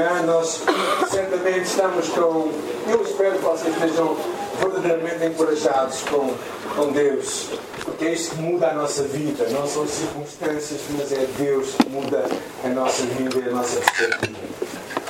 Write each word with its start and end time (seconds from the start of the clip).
manhã 0.00 0.22
nós 0.22 0.62
certamente 1.10 1.66
estamos 1.66 2.08
com. 2.08 2.50
Eu 2.88 3.02
espero 3.02 3.36
que 3.36 3.44
vocês 3.44 3.74
estejam 3.74 4.16
verdadeiramente 4.58 5.24
encorajados 5.26 6.02
com, 6.02 6.34
com 6.74 6.92
Deus, 6.92 7.48
porque 7.84 8.06
é 8.06 8.12
isto 8.14 8.34
que 8.34 8.42
muda 8.42 8.70
a 8.70 8.74
nossa 8.74 9.02
vida. 9.04 9.46
Não 9.50 9.66
são 9.66 9.82
as 9.82 9.90
circunstâncias, 9.90 10.80
mas 10.96 11.12
é 11.12 11.26
Deus 11.38 11.74
que 11.74 11.88
muda 11.88 12.24
a 12.64 12.68
nossa 12.68 13.02
vida 13.02 13.38
e 13.38 13.48
a 13.48 13.52
nossa 13.52 13.80
perspectiva. 13.80 14.38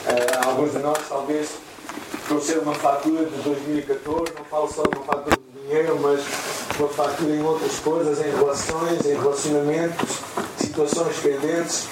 Uh, 0.07 0.49
alguns 0.49 0.73
de 0.73 0.79
nós, 0.79 0.99
talvez, 1.09 1.51
trouxeram 2.27 2.63
uma 2.63 2.75
fatura 2.75 3.25
de 3.25 3.43
2014, 3.43 4.33
não 4.37 4.45
falo 4.45 4.73
só 4.73 4.83
de 4.83 4.97
uma 4.97 5.05
fatura 5.05 5.37
de 5.37 5.61
dinheiro, 5.63 5.99
mas 6.01 6.21
uma 6.79 6.89
fatura 6.89 7.31
em 7.31 7.43
outras 7.43 7.79
coisas, 7.79 8.19
em 8.19 8.31
relações, 8.31 9.07
em 9.07 9.15
relacionamentos, 9.15 10.19
situações 10.59 11.17
pendentes 11.19 11.87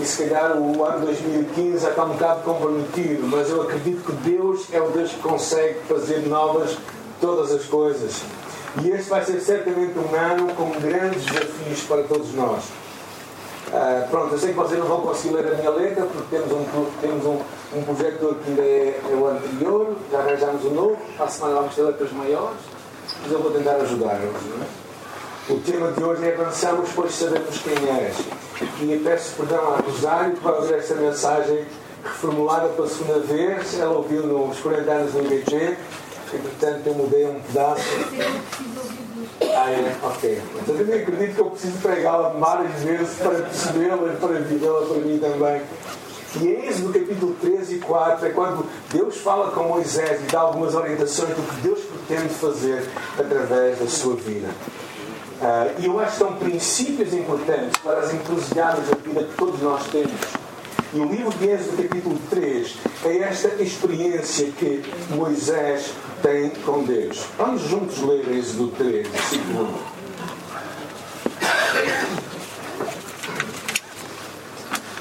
e 0.00 0.04
se 0.04 0.24
calhar 0.24 0.56
o 0.56 0.84
ano 0.84 1.06
2015 1.06 1.78
já 1.78 1.90
está 1.90 2.04
um 2.04 2.10
bocado 2.10 2.42
comprometido, 2.42 3.26
mas 3.28 3.48
eu 3.48 3.62
acredito 3.62 4.04
que 4.04 4.12
Deus 4.28 4.66
é 4.72 4.80
o 4.80 4.88
Deus 4.88 5.12
que 5.12 5.20
consegue 5.20 5.78
fazer 5.88 6.26
novas 6.26 6.76
todas 7.20 7.52
as 7.52 7.64
coisas. 7.64 8.22
E 8.82 8.90
este 8.90 9.08
vai 9.08 9.24
ser 9.24 9.40
certamente 9.40 9.96
um 9.96 10.14
ano 10.16 10.52
com 10.54 10.70
grandes 10.80 11.24
desafios 11.24 11.80
para 11.82 12.02
todos 12.02 12.34
nós. 12.34 12.64
Uh, 13.68 14.08
pronto, 14.10 14.34
eu 14.34 14.38
sei 14.38 14.50
que 14.50 14.56
vocês 14.56 14.78
não 14.78 14.86
vão 14.86 15.00
conseguir 15.00 15.34
ler 15.34 15.52
a 15.52 15.56
minha 15.56 15.70
letra 15.70 16.04
porque 16.06 16.36
temos 16.36 16.52
um, 16.52 16.86
temos 17.00 17.24
um, 17.24 17.38
um 17.76 17.82
projetor 17.82 18.34
que 18.36 18.50
ainda 18.50 18.62
é, 18.62 19.00
é 19.10 19.14
o 19.14 19.26
anterior, 19.26 19.96
já 20.10 20.18
arranjamos 20.18 20.64
o 20.64 20.68
um 20.68 20.74
novo, 20.74 20.98
para 21.16 21.26
a 21.26 21.28
semana 21.28 21.54
vamos 21.54 21.74
ter 21.74 21.82
letras 21.82 22.12
maiores, 22.12 22.60
mas 23.22 23.32
eu 23.32 23.38
vou 23.40 23.50
tentar 23.52 23.76
ajudar-vos. 23.76 24.42
É? 24.60 24.83
O 25.46 25.58
tema 25.58 25.92
de 25.92 26.02
hoje 26.02 26.24
é 26.24 26.32
Avançamos, 26.32 26.88
pois 26.94 27.14
sabemos 27.14 27.58
quem 27.58 27.74
és. 27.90 28.16
E 28.80 29.02
peço 29.04 29.34
perdão 29.36 29.74
à 29.74 29.76
Rosário 29.76 30.34
por 30.38 30.54
ouvir 30.54 30.72
esta 30.72 30.94
mensagem 30.94 31.66
reformulada 32.02 32.68
pela 32.70 32.88
segunda 32.88 33.18
vez. 33.20 33.78
Ela 33.78 33.92
ouviu 33.92 34.22
nos 34.22 34.58
40 34.60 34.90
anos 34.90 35.12
do 35.12 35.20
IBG. 35.20 35.76
Entretanto, 36.32 36.86
eu 36.86 36.94
mudei 36.94 37.26
um 37.26 37.40
pedaço. 37.40 37.82
Ah, 39.42 39.70
é? 39.70 39.94
Ok. 40.02 40.42
Mas 40.54 40.68
eu 40.68 40.78
também 40.78 41.02
acredito 41.02 41.34
que 41.34 41.40
eu 41.42 41.50
preciso 41.50 41.78
pregá-la 41.78 42.30
várias 42.30 42.80
vezes 42.80 43.18
para 43.18 43.42
percebê-la 43.42 44.14
e 44.14 44.16
para 44.16 44.40
vivê-la 44.40 44.86
para 44.86 44.96
mim 44.96 45.18
também. 45.18 45.62
E 46.40 46.48
eis 46.48 46.80
no 46.80 46.90
capítulo 46.90 47.36
13 47.42 47.74
e 47.74 47.78
4 47.80 48.26
é 48.26 48.30
quando 48.30 48.66
Deus 48.90 49.18
fala 49.18 49.50
com 49.50 49.64
Moisés 49.64 50.22
e 50.22 50.32
dá 50.32 50.40
algumas 50.40 50.74
orientações 50.74 51.36
do 51.36 51.42
que 51.42 51.56
Deus 51.60 51.80
pretende 51.80 52.32
fazer 52.32 52.82
através 53.18 53.78
da 53.78 53.86
sua 53.86 54.16
vida. 54.16 54.48
Uh, 55.40 55.80
e 55.80 55.86
eu 55.86 55.98
acho 55.98 56.12
que 56.12 56.18
são 56.18 56.36
princípios 56.36 57.12
importantes 57.12 57.76
para 57.82 57.98
as 57.98 58.14
encruzilhadas 58.14 58.88
da 58.88 58.94
vida 58.96 59.24
que 59.24 59.34
todos 59.36 59.60
nós 59.60 59.84
temos. 59.88 60.12
E 60.92 61.00
o 61.00 61.06
livro 61.06 61.36
de 61.38 61.48
Êxodo, 61.48 61.82
capítulo 61.82 62.20
3, 62.30 62.76
é 63.04 63.18
esta 63.18 63.48
experiência 63.60 64.46
que 64.52 64.80
Moisés 65.10 65.90
tem 66.22 66.50
com 66.64 66.84
Deus. 66.84 67.24
Vamos 67.36 67.62
juntos 67.62 68.00
ler 68.02 68.28
Êxodo 68.28 68.68
3, 68.78 69.08
versículo 69.08 69.74
1. 69.90 69.94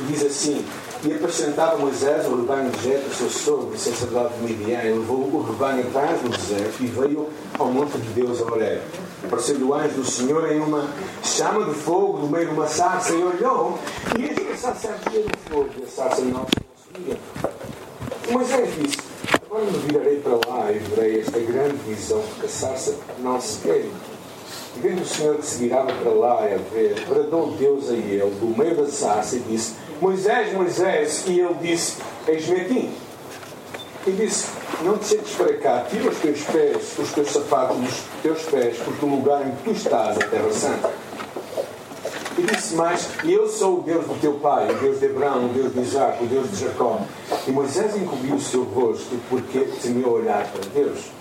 Diz 0.07 0.25
assim: 0.25 0.65
E 1.05 1.13
apresentava 1.13 1.77
Moisés 1.77 2.25
o 2.25 2.37
rebanho 2.37 2.71
de 2.71 2.81
Jetro, 2.81 3.13
seu 3.13 3.29
sogro, 3.29 3.77
sacerdote 3.77 4.33
de 4.39 4.43
Midian, 4.43 4.83
e 4.83 4.93
levou 4.93 5.19
o 5.19 5.45
rebanho 5.47 5.87
atrás 5.87 6.19
do 6.21 6.29
deserto 6.29 6.81
e 6.81 6.87
veio 6.87 7.29
ao 7.59 7.67
monte 7.67 7.99
de 7.99 8.09
Deus 8.09 8.41
a 8.41 8.45
Horeb 8.45 8.81
apareceu 9.25 9.57
o 9.57 9.73
anjo 9.73 9.95
do 9.95 10.05
Senhor 10.05 10.51
em 10.51 10.59
uma 10.59 10.87
chama 11.23 11.65
de 11.65 11.73
fogo 11.73 12.19
no 12.19 12.27
meio 12.27 12.47
de 12.47 12.53
uma 12.53 12.67
sarça 12.67 13.13
e 13.13 13.23
olhou 13.23 13.79
e 14.17 14.23
eis 14.23 14.37
que 14.37 14.51
a 14.51 14.57
sarça 14.57 14.89
ardia 14.89 15.23
de 15.23 15.49
fogo 15.49 15.69
e 15.79 15.83
a 15.83 15.87
sarça 15.87 16.21
não 16.21 16.45
se 16.45 16.93
consumia. 16.93 17.19
Moisés 18.29 18.69
disse, 18.79 18.97
agora 19.45 19.65
me 19.65 19.77
virarei 19.79 20.19
para 20.19 20.49
lá 20.49 20.71
e 20.71 20.79
verei 20.79 21.21
esta 21.21 21.39
grande 21.39 21.77
visão 21.87 22.23
que 22.39 22.45
a 22.45 22.49
sarça 22.49 22.95
não 23.19 23.39
se 23.39 23.59
queima. 23.59 23.91
E 24.75 24.79
vendo 24.79 25.01
o 25.01 25.05
Senhor 25.05 25.35
que 25.37 25.45
se 25.45 25.59
virava 25.59 25.93
para 25.93 26.11
lá 26.11 26.39
a 26.39 26.57
ver, 26.73 27.05
bradou 27.07 27.51
Deus 27.51 27.89
a 27.89 27.93
ele 27.93 28.35
do 28.39 28.57
meio 28.57 28.75
da 28.75 28.87
sarça 28.87 29.35
e 29.35 29.39
disse, 29.39 29.73
Moisés, 30.01 30.53
Moisés, 30.53 31.23
e 31.27 31.39
ele 31.39 31.53
disse, 31.61 31.97
eis-me 32.27 32.61
aqui. 32.61 32.91
E 34.07 34.11
disse, 34.11 34.47
não 34.81 34.97
te 34.97 35.05
sentes 35.05 35.35
para 35.35 35.53
cá, 35.57 35.85
tira 35.89 36.09
os 36.09 36.17
teus 36.17 36.41
pés, 36.41 36.97
os 36.97 37.11
teus 37.11 37.31
sapatos 37.31 37.77
dos 37.77 38.03
teus 38.21 38.41
pés, 38.43 38.77
porque 38.83 39.05
o 39.05 39.09
lugar 39.09 39.47
em 39.47 39.51
que 39.51 39.63
tu 39.63 39.71
estás, 39.71 40.17
a 40.17 40.27
terra 40.27 40.51
santa. 40.51 40.91
E 42.37 42.41
disse 42.41 42.73
mais, 42.75 43.07
eu 43.23 43.47
sou 43.47 43.79
o 43.79 43.81
Deus 43.83 44.05
do 44.05 44.19
teu 44.19 44.33
pai, 44.33 44.71
o 44.71 44.79
Deus 44.79 44.99
de 44.99 45.05
Abraão, 45.05 45.45
o 45.45 45.49
Deus 45.49 45.73
de 45.73 45.81
Isaac, 45.81 46.23
o 46.23 46.27
Deus 46.27 46.49
de 46.49 46.57
Jacó. 46.57 46.99
E 47.47 47.51
Moisés 47.51 47.95
encobriu 47.95 48.35
o 48.35 48.41
seu 48.41 48.63
rosto, 48.63 49.15
porque 49.29 49.59
temeu 49.81 50.09
olhar 50.09 50.51
para 50.51 50.61
Deus. 50.73 51.11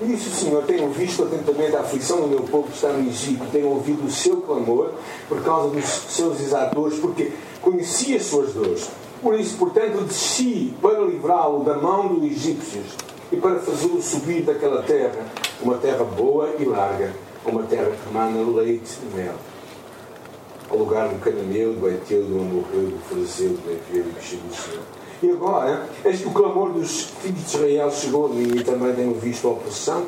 E 0.00 0.06
disse 0.06 0.28
o 0.28 0.32
Senhor: 0.32 0.64
Tenho 0.64 0.90
visto 0.90 1.22
atentamente 1.22 1.76
a 1.76 1.80
aflição 1.80 2.22
do 2.22 2.26
meu 2.26 2.40
povo 2.40 2.68
que 2.68 2.74
está 2.74 2.88
no 2.88 3.06
Egito, 3.06 3.44
tenho 3.52 3.68
ouvido 3.68 4.06
o 4.06 4.10
seu 4.10 4.38
clamor 4.38 4.92
por 5.28 5.42
causa 5.42 5.68
dos 5.68 5.84
seus 5.84 6.40
exatores, 6.40 6.98
porque 6.98 7.30
conheci 7.60 8.16
as 8.16 8.24
suas 8.24 8.52
dores. 8.54 8.88
Por 9.24 9.40
isso, 9.40 9.56
portanto, 9.56 10.04
desci 10.04 10.74
para 10.82 11.00
livrá-lo 11.00 11.64
da 11.64 11.78
mão 11.78 12.08
dos 12.08 12.30
egípcios 12.30 12.94
e 13.32 13.36
para 13.38 13.58
fazê-lo 13.58 14.02
subir 14.02 14.42
daquela 14.42 14.82
terra, 14.82 15.24
uma 15.62 15.78
terra 15.78 16.04
boa 16.04 16.50
e 16.58 16.64
larga, 16.66 17.10
uma 17.46 17.62
terra 17.62 17.90
que 17.90 18.12
mana 18.12 18.42
leite 18.54 18.98
e 19.02 19.16
mel. 19.16 19.32
Ao 20.68 20.76
lugar 20.76 21.08
do 21.08 21.18
cananeu, 21.20 21.72
do 21.72 21.88
Eteu, 21.88 22.22
do 22.22 22.38
Amorreu, 22.38 22.90
do 22.90 22.98
Fariseu, 23.08 23.48
do 23.48 23.66
Leveu 23.66 24.10
e 24.10 24.12
do 24.12 24.20
Xibuseu. 24.20 24.82
E 25.22 25.30
agora, 25.30 25.88
eis 26.04 26.20
que 26.20 26.28
o 26.28 26.30
clamor 26.30 26.72
dos 26.72 27.04
filhos 27.22 27.50
de 27.50 27.56
Israel 27.56 27.90
chegou 27.92 28.26
a 28.26 28.28
mim 28.28 28.58
e 28.58 28.62
também 28.62 28.94
tenho 28.94 29.14
visto 29.14 29.48
a 29.48 29.52
opressão 29.52 30.04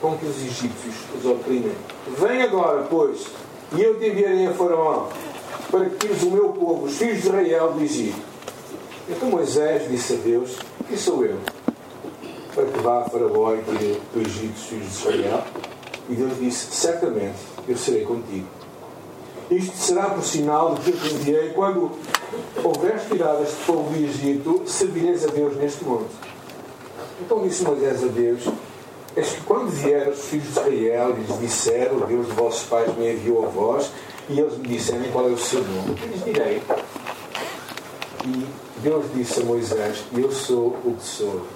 com 0.00 0.16
que 0.16 0.26
os 0.26 0.36
egípcios 0.36 0.94
os 1.18 1.26
oprimem. 1.26 1.72
Vem 2.18 2.42
agora, 2.42 2.86
pois, 2.88 3.26
e 3.76 3.82
eu 3.82 3.98
te 3.98 4.06
enviarei 4.06 4.46
a 4.46 4.52
Faraó, 4.52 5.08
para 5.72 5.86
que 5.86 5.96
tires 5.96 6.22
o 6.22 6.30
meu 6.30 6.50
povo, 6.50 6.84
os 6.84 6.96
filhos 6.96 7.20
de 7.20 7.26
Israel, 7.26 7.72
do 7.72 7.82
Egito 7.82 8.33
então 9.08 9.30
Moisés 9.30 9.88
disse 9.90 10.14
a 10.14 10.16
Deus: 10.16 10.56
Quem 10.88 10.96
sou 10.96 11.24
eu? 11.24 11.38
Para 12.54 12.64
que 12.64 12.78
vá 12.80 13.00
a 13.00 13.04
Faraó 13.04 13.54
e 13.54 13.62
tire 13.62 14.00
do 14.12 14.20
Egito 14.20 14.54
os 14.56 14.64
filhos 14.64 14.86
de 14.86 14.92
Israel? 14.92 15.44
E 16.08 16.14
Deus 16.14 16.38
disse: 16.38 16.74
Certamente 16.74 17.36
eu 17.68 17.76
serei 17.76 18.04
contigo. 18.04 18.46
Isto 19.50 19.76
será 19.76 20.04
por 20.06 20.24
sinal 20.24 20.74
de 20.74 20.80
que 20.80 20.90
eu 20.90 20.96
te 20.96 21.14
enviei 21.14 21.50
quando 21.50 21.90
houveres 22.62 23.02
tirado 23.08 23.42
este 23.42 23.62
povo 23.66 23.90
do 23.90 24.04
Egito, 24.04 24.62
servireis 24.66 25.24
a 25.24 25.28
Deus 25.28 25.56
neste 25.56 25.84
monte. 25.84 26.10
Então 27.20 27.42
disse 27.42 27.62
Moisés 27.62 28.02
a 28.02 28.06
Deus: 28.06 28.48
Eis 29.16 29.28
que 29.28 29.42
quando 29.42 29.68
vieram 29.68 30.12
os 30.12 30.24
filhos 30.24 30.46
de 30.46 30.50
Israel 30.50 31.14
e 31.16 31.20
lhes 31.20 31.38
disseram: 31.40 31.98
O 31.98 32.06
Deus 32.06 32.26
de 32.26 32.32
vossos 32.32 32.62
pais 32.64 32.96
me 32.96 33.12
enviou 33.12 33.44
a 33.44 33.48
vós, 33.48 33.90
e 34.28 34.40
eles 34.40 34.56
me 34.56 34.68
disserem 34.68 35.10
qual 35.12 35.28
é 35.28 35.32
o 35.32 35.38
seu 35.38 35.62
nome, 35.62 35.96
eu 36.02 36.08
lhes 36.08 36.24
direi. 36.24 36.62
E 38.26 38.63
Deus 38.78 39.04
disse 39.14 39.40
a 39.40 39.44
Moisés: 39.44 40.04
Eu 40.16 40.32
sou 40.32 40.76
o 40.84 40.96
que 40.98 41.04
sou. 41.04 41.46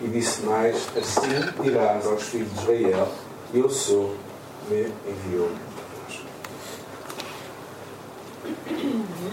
E 0.00 0.08
disse 0.08 0.42
mais: 0.42 0.88
Assim 0.96 1.62
dirás 1.62 2.06
aos 2.06 2.22
filhos 2.22 2.50
de 2.52 2.60
Israel: 2.60 3.08
Eu 3.52 3.68
sou, 3.68 4.14
me 4.68 4.92
enviou. 5.06 5.50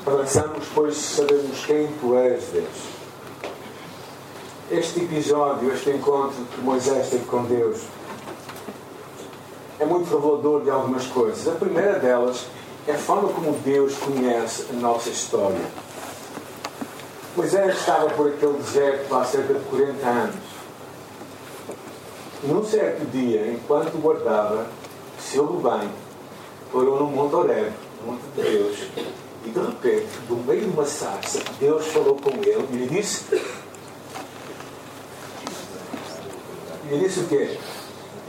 Avançamos, 0.06 0.66
pois 0.74 0.98
sabemos 0.98 1.66
quem 1.66 1.88
tu 2.00 2.16
és, 2.16 2.44
Deus. 2.52 2.96
Este 4.70 5.02
episódio, 5.02 5.72
este 5.72 5.92
encontro 5.92 6.44
que 6.54 6.62
Moisés 6.62 7.09
teve 7.09 7.25
com 7.25 7.44
Deus, 7.44 7.81
é 9.80 9.86
muito 9.86 10.09
revelador 10.14 10.64
de 10.64 10.70
algumas 10.70 11.06
coisas. 11.08 11.48
A 11.48 11.52
primeira 11.52 12.00
delas 12.00 12.46
é 12.88 12.94
a 12.94 12.98
forma 12.98 13.30
como 13.30 13.54
Deus 13.59 13.96
conhece 13.98 14.66
a 14.72 14.74
nossa 14.74 15.09
história. 15.09 15.62
Moisés 17.35 17.75
estava 17.75 18.09
por 18.12 18.29
aquele 18.29 18.53
deserto 18.53 19.13
há 19.13 19.25
cerca 19.25 19.54
de 19.56 19.60
40 19.65 20.07
anos. 20.07 20.36
Num 22.44 22.63
certo 22.63 23.06
dia, 23.12 23.45
enquanto 23.51 23.98
guardava 23.98 24.68
seu 25.19 25.45
rebanho, 25.45 25.92
parou 26.71 27.00
no 27.01 27.07
Monte 27.07 27.36
Oreb, 27.36 27.74
no 28.01 28.13
Monte 28.13 28.21
de 28.36 28.42
Deus, 28.42 28.88
e 29.45 29.50
de 29.50 29.60
repente, 29.60 30.07
do 30.30 30.38
meio 30.48 30.62
de 30.62 30.68
uma 30.68 30.86
sarça, 30.86 31.42
Deus 31.60 31.86
falou 31.88 32.15
com 32.15 32.30
ele 32.42 32.68
e 32.71 32.75
lhe 32.77 32.88
disse: 32.88 33.25
E 36.86 36.95
lhe 36.95 37.00
disse 37.00 37.19
o 37.19 37.27
quê? 37.27 37.57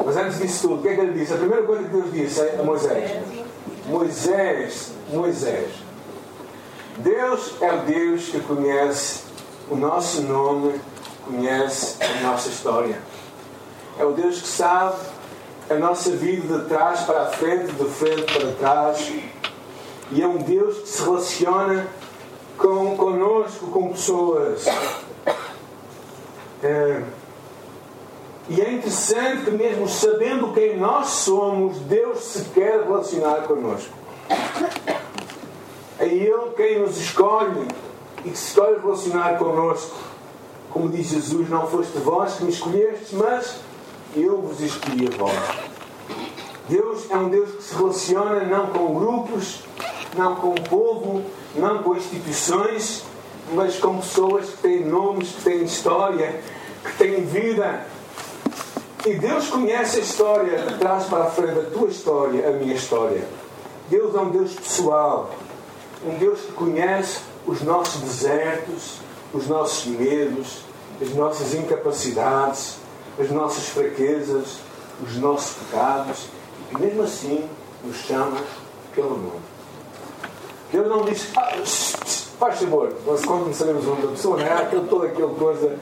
Mas 0.04 0.16
antes 0.16 0.38
disso 0.38 0.68
tudo, 0.68 0.80
o 0.80 0.82
que 0.82 0.88
é 0.88 0.94
que 0.94 1.00
ele 1.00 1.18
disse? 1.18 1.32
A 1.32 1.36
primeira 1.36 1.62
coisa 1.62 1.84
que 1.84 1.90
Deus 1.90 2.12
disse 2.12 2.40
a 2.40 2.62
Moisés: 2.64 3.22
Moisés, 3.86 4.92
Moisés. 5.12 5.85
Deus 6.98 7.54
é 7.60 7.72
o 7.72 7.78
Deus 7.80 8.28
que 8.28 8.40
conhece 8.40 9.24
o 9.70 9.76
nosso 9.76 10.22
nome, 10.22 10.80
conhece 11.24 12.02
a 12.02 12.22
nossa 12.22 12.48
história. 12.48 12.98
É 13.98 14.04
o 14.04 14.12
Deus 14.12 14.40
que 14.40 14.48
sabe 14.48 14.96
a 15.68 15.74
nossa 15.74 16.10
vida 16.10 16.58
de 16.58 16.68
trás 16.68 17.00
para 17.00 17.22
a 17.22 17.26
frente, 17.26 17.72
de 17.72 17.84
frente 17.84 18.32
para 18.32 18.52
trás. 18.52 19.12
E 20.10 20.22
é 20.22 20.26
um 20.26 20.38
Deus 20.38 20.78
que 20.78 20.88
se 20.88 21.02
relaciona 21.02 21.86
com, 22.56 22.96
conosco, 22.96 23.66
com 23.66 23.90
pessoas. 23.90 24.64
É, 26.62 27.02
e 28.48 28.60
é 28.60 28.72
interessante 28.72 29.44
que, 29.44 29.50
mesmo 29.50 29.88
sabendo 29.88 30.52
quem 30.52 30.78
nós 30.78 31.08
somos, 31.08 31.78
Deus 31.80 32.20
se 32.20 32.44
quer 32.50 32.84
relacionar 32.84 33.42
connosco. 33.42 33.92
É 36.06 36.08
Ele 36.08 36.52
quem 36.56 36.78
nos 36.78 36.96
escolhe 36.98 37.66
e 38.24 38.30
que 38.30 38.38
se 38.38 38.50
escolhe 38.50 38.78
relacionar 38.78 39.36
connosco. 39.38 39.96
Como 40.70 40.88
diz 40.88 41.08
Jesus, 41.08 41.50
não 41.50 41.66
foste 41.66 41.98
vós 41.98 42.34
que 42.34 42.44
me 42.44 42.50
escolhestes, 42.52 43.10
mas 43.10 43.56
eu 44.14 44.40
vos 44.40 44.60
escolhi 44.60 45.08
a 45.12 45.16
vós. 45.16 45.32
Deus 46.68 47.10
é 47.10 47.16
um 47.16 47.28
Deus 47.28 47.56
que 47.56 47.62
se 47.64 47.74
relaciona 47.74 48.44
não 48.44 48.68
com 48.68 48.94
grupos, 48.94 49.64
não 50.16 50.36
com 50.36 50.50
o 50.50 50.62
povo, 50.62 51.24
não 51.56 51.82
com 51.82 51.96
instituições, 51.96 53.02
mas 53.52 53.76
com 53.80 53.98
pessoas 53.98 54.50
que 54.50 54.58
têm 54.58 54.84
nomes, 54.84 55.30
que 55.30 55.42
têm 55.42 55.64
história, 55.64 56.40
que 56.84 56.98
têm 56.98 57.24
vida. 57.24 57.84
E 59.04 59.14
Deus 59.14 59.48
conhece 59.48 59.98
a 59.98 60.02
história 60.02 60.66
trás 60.78 61.06
para 61.06 61.24
a 61.24 61.30
frente, 61.30 61.58
a 61.58 61.64
tua 61.64 61.88
história, 61.88 62.48
a 62.48 62.52
minha 62.52 62.74
história. 62.74 63.26
Deus 63.88 64.14
é 64.14 64.18
um 64.20 64.30
Deus 64.30 64.54
pessoal, 64.54 65.30
um 66.04 66.18
Deus 66.18 66.40
que 66.40 66.52
conhece 66.52 67.20
os 67.46 67.62
nossos 67.62 68.00
desertos, 68.00 68.98
os 69.32 69.46
nossos 69.46 69.86
medos, 69.86 70.60
as 71.00 71.10
nossas 71.10 71.54
incapacidades, 71.54 72.78
as 73.18 73.30
nossas 73.30 73.68
fraquezas, 73.68 74.58
os 75.02 75.16
nossos 75.16 75.56
pecados, 75.56 76.26
e 76.60 76.74
que 76.74 76.80
mesmo 76.80 77.02
assim 77.02 77.48
nos 77.84 77.96
chama 77.96 78.38
pelo 78.94 79.10
nome. 79.10 79.40
Ele 80.72 80.88
não 80.88 81.04
diz, 81.04 81.28
ah, 81.36 81.52
faz 82.38 82.58
favor, 82.58 82.92
nós 83.06 83.24
quando 83.24 83.44
começaremos 83.44 83.84
o 83.84 83.90
nome 83.90 84.02
da 84.02 84.08
pessoa, 84.08 84.36
não 84.36 84.46
é 84.46 84.52
aquele, 84.52 84.86
toda 84.88 85.06
aquela 85.06 85.34
coisa, 85.34 85.78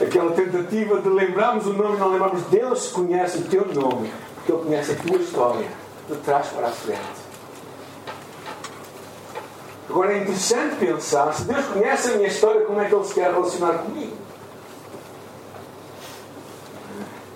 aquela 0.00 0.32
tentativa 0.32 1.00
de 1.00 1.08
lembrarmos 1.08 1.66
o 1.66 1.72
nome 1.72 1.96
e 1.96 1.98
não 1.98 2.12
lembrarmos. 2.12 2.42
Deus 2.44 2.88
conhece 2.88 3.38
o 3.38 3.42
teu 3.42 3.66
nome, 3.66 4.12
porque 4.34 4.52
Ele 4.52 4.62
conhece 4.62 4.92
a 4.92 4.94
tua 4.96 5.16
história, 5.16 5.68
de 6.08 6.16
trás 6.16 6.48
para 6.48 6.68
a 6.68 6.70
frente. 6.70 7.25
Agora 9.88 10.12
é 10.12 10.18
interessante 10.18 10.76
pensar, 10.76 11.32
se 11.32 11.44
Deus 11.44 11.64
conhece 11.66 12.10
a 12.10 12.16
minha 12.16 12.28
história, 12.28 12.62
como 12.62 12.80
é 12.80 12.88
que 12.88 12.94
Ele 12.94 13.04
se 13.04 13.14
quer 13.14 13.32
relacionar 13.32 13.78
comigo? 13.78 14.16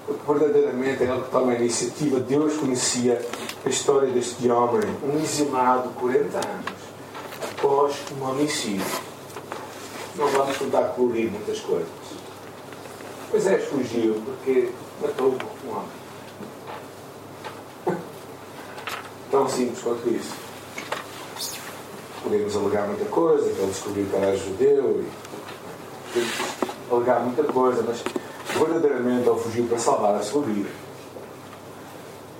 Porque 0.04 0.32
verdadeiramente 0.32 1.04
é 1.04 1.06
Ele 1.06 1.22
que 1.22 1.30
toma 1.30 1.52
a 1.52 1.54
iniciativa. 1.54 2.18
Deus 2.18 2.56
conhecia 2.56 3.24
a 3.64 3.68
história 3.68 4.10
deste 4.10 4.50
homem, 4.50 4.82
um 5.04 5.22
exilado 5.22 5.90
40 5.90 6.36
anos, 6.38 6.72
após 7.52 7.94
um 8.18 8.24
homicídio. 8.28 8.84
Não 10.16 10.26
vamos 10.26 10.58
tentar 10.58 10.82
colorir 10.88 11.30
muitas 11.30 11.60
coisas. 11.60 11.88
é, 13.32 13.58
fugiu 13.58 14.20
porque 14.24 14.70
matou 15.00 15.36
um 15.64 15.70
homem. 15.70 16.00
Tão 19.30 19.48
simples 19.48 19.80
quanto 19.80 20.08
isso. 20.08 20.49
Podemos 22.22 22.56
alegar 22.56 22.86
muita 22.86 23.04
coisa, 23.06 23.50
que 23.50 23.58
ele 23.58 23.70
descobriu 23.70 24.06
que 24.06 24.16
era 24.16 24.36
judeu 24.36 25.04
e 26.14 26.26
alegar 26.90 27.20
muita 27.20 27.44
coisa, 27.44 27.82
mas 27.86 28.02
verdadeiramente 28.58 29.28
ele 29.28 29.38
fugiu 29.38 29.66
para 29.66 29.78
salvar 29.78 30.14
a 30.14 30.22
sua 30.22 30.42
vida. 30.42 30.68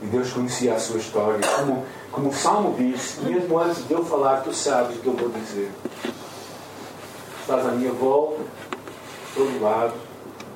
E 0.03 0.07
Deus 0.07 0.33
conhecia 0.33 0.75
a 0.75 0.79
sua 0.79 0.99
história. 0.99 1.41
Como, 1.57 1.85
como 2.11 2.29
o 2.31 2.35
Salmo 2.35 2.75
diz, 2.77 3.19
mesmo 3.23 3.59
antes 3.59 3.87
de 3.87 3.93
eu 3.93 4.05
falar, 4.05 4.43
tu 4.43 4.53
sabes 4.55 4.97
o 4.97 5.01
que 5.01 5.07
eu 5.07 5.15
vou 5.15 5.29
dizer. 5.29 5.71
Estás 7.41 7.67
à 7.67 7.71
minha 7.73 7.93
volta, 7.93 8.43
todo 9.35 9.63
lado. 9.63 9.95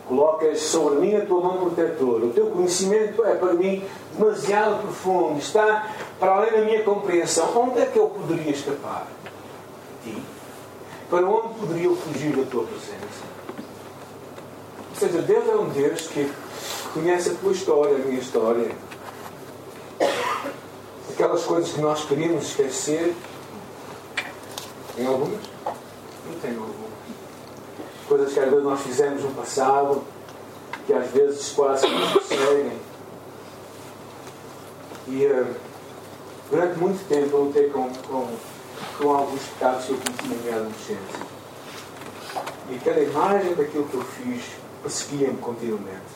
Colocas 0.09 0.61
sobre 0.61 1.00
mim 1.00 1.17
a 1.17 1.25
tua 1.25 1.41
mão 1.41 1.56
protetora. 1.59 2.26
O 2.26 2.31
teu 2.31 2.47
conhecimento 2.47 3.25
é 3.25 3.35
para 3.35 3.55
mim 3.55 3.82
demasiado 4.17 4.82
profundo. 4.82 5.38
Está 5.38 5.91
para 6.19 6.32
além 6.32 6.52
da 6.52 6.61
minha 6.62 6.82
compreensão. 6.82 7.56
Onde 7.56 7.81
é 7.81 7.87
que 7.87 7.99
eu 7.99 8.08
poderia 8.08 8.52
escapar? 8.52 9.06
De 10.05 10.12
ti? 10.12 10.22
Para 11.11 11.26
onde 11.26 11.55
poderia 11.58 11.84
eu 11.84 11.96
fugir 11.96 12.34
da 12.37 12.44
tua 12.50 12.64
presença? 12.64 13.34
Ou 14.90 14.96
seja, 14.96 15.22
Deus 15.22 15.49
é 15.49 15.56
um 15.56 15.69
Deus 15.69 16.06
que 16.06 16.32
conhece 16.93 17.31
a 17.31 17.34
tua 17.34 17.52
história, 17.52 17.96
a 17.96 17.99
minha 17.99 18.20
história. 18.20 18.70
Aquelas 21.11 21.44
coisas 21.44 21.72
que 21.72 21.81
nós 21.81 22.05
queríamos 22.05 22.44
esquecer, 22.44 23.14
tem 24.96 25.06
algumas? 25.06 25.40
Não 25.64 26.40
tem 26.40 26.50
algumas. 26.52 26.75
Coisas 28.08 28.32
que 28.32 28.40
às 28.40 28.50
vezes 28.50 28.64
nós 28.64 28.81
fizemos 28.81 29.22
no 29.22 29.31
passado, 29.31 30.05
que 30.87 30.93
às 30.93 31.11
vezes 31.11 31.52
quase 31.52 31.87
não 31.87 32.12
conseguem. 32.12 32.78
E 35.08 35.26
uh, 35.26 35.55
durante 36.55 36.79
muito 36.79 37.09
tempo 37.09 37.37
eu 37.37 37.45
lutei 37.47 37.69
com, 37.69 37.89
com, 38.06 38.29
com 38.99 39.11
alguns 39.11 39.43
pecados 39.43 39.87
que 39.87 39.91
eu 39.91 39.99
cometi 39.99 40.29
na 40.29 40.37
minha 40.37 40.55
adolescência. 40.55 41.35
E 42.71 42.79
cada 42.79 43.01
imagem 43.01 43.55
daquilo 43.55 43.85
que 43.87 43.95
eu 43.95 44.03
fiz 44.05 44.45
perseguia-me 44.81 45.39
continuamente. 45.39 46.15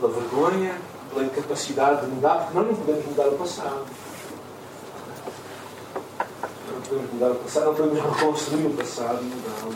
Pela 0.00 0.12
vergonha, 0.12 0.76
pela 1.10 1.24
incapacidade 1.26 2.00
de 2.00 2.06
mudar, 2.08 2.38
porque 2.38 2.58
nós 2.58 2.66
não 2.66 2.74
podemos 2.74 3.06
mudar 3.06 3.28
o 3.28 3.38
passado. 3.38 3.86
Não 6.72 6.80
podemos 6.82 7.12
mudar 7.12 7.30
o 7.30 7.34
passado, 7.36 7.66
não 7.66 7.74
podemos 7.74 8.18
reconstruir 8.18 8.66
o 8.66 8.76
passado 8.76 9.22
mudá-lo. 9.22 9.74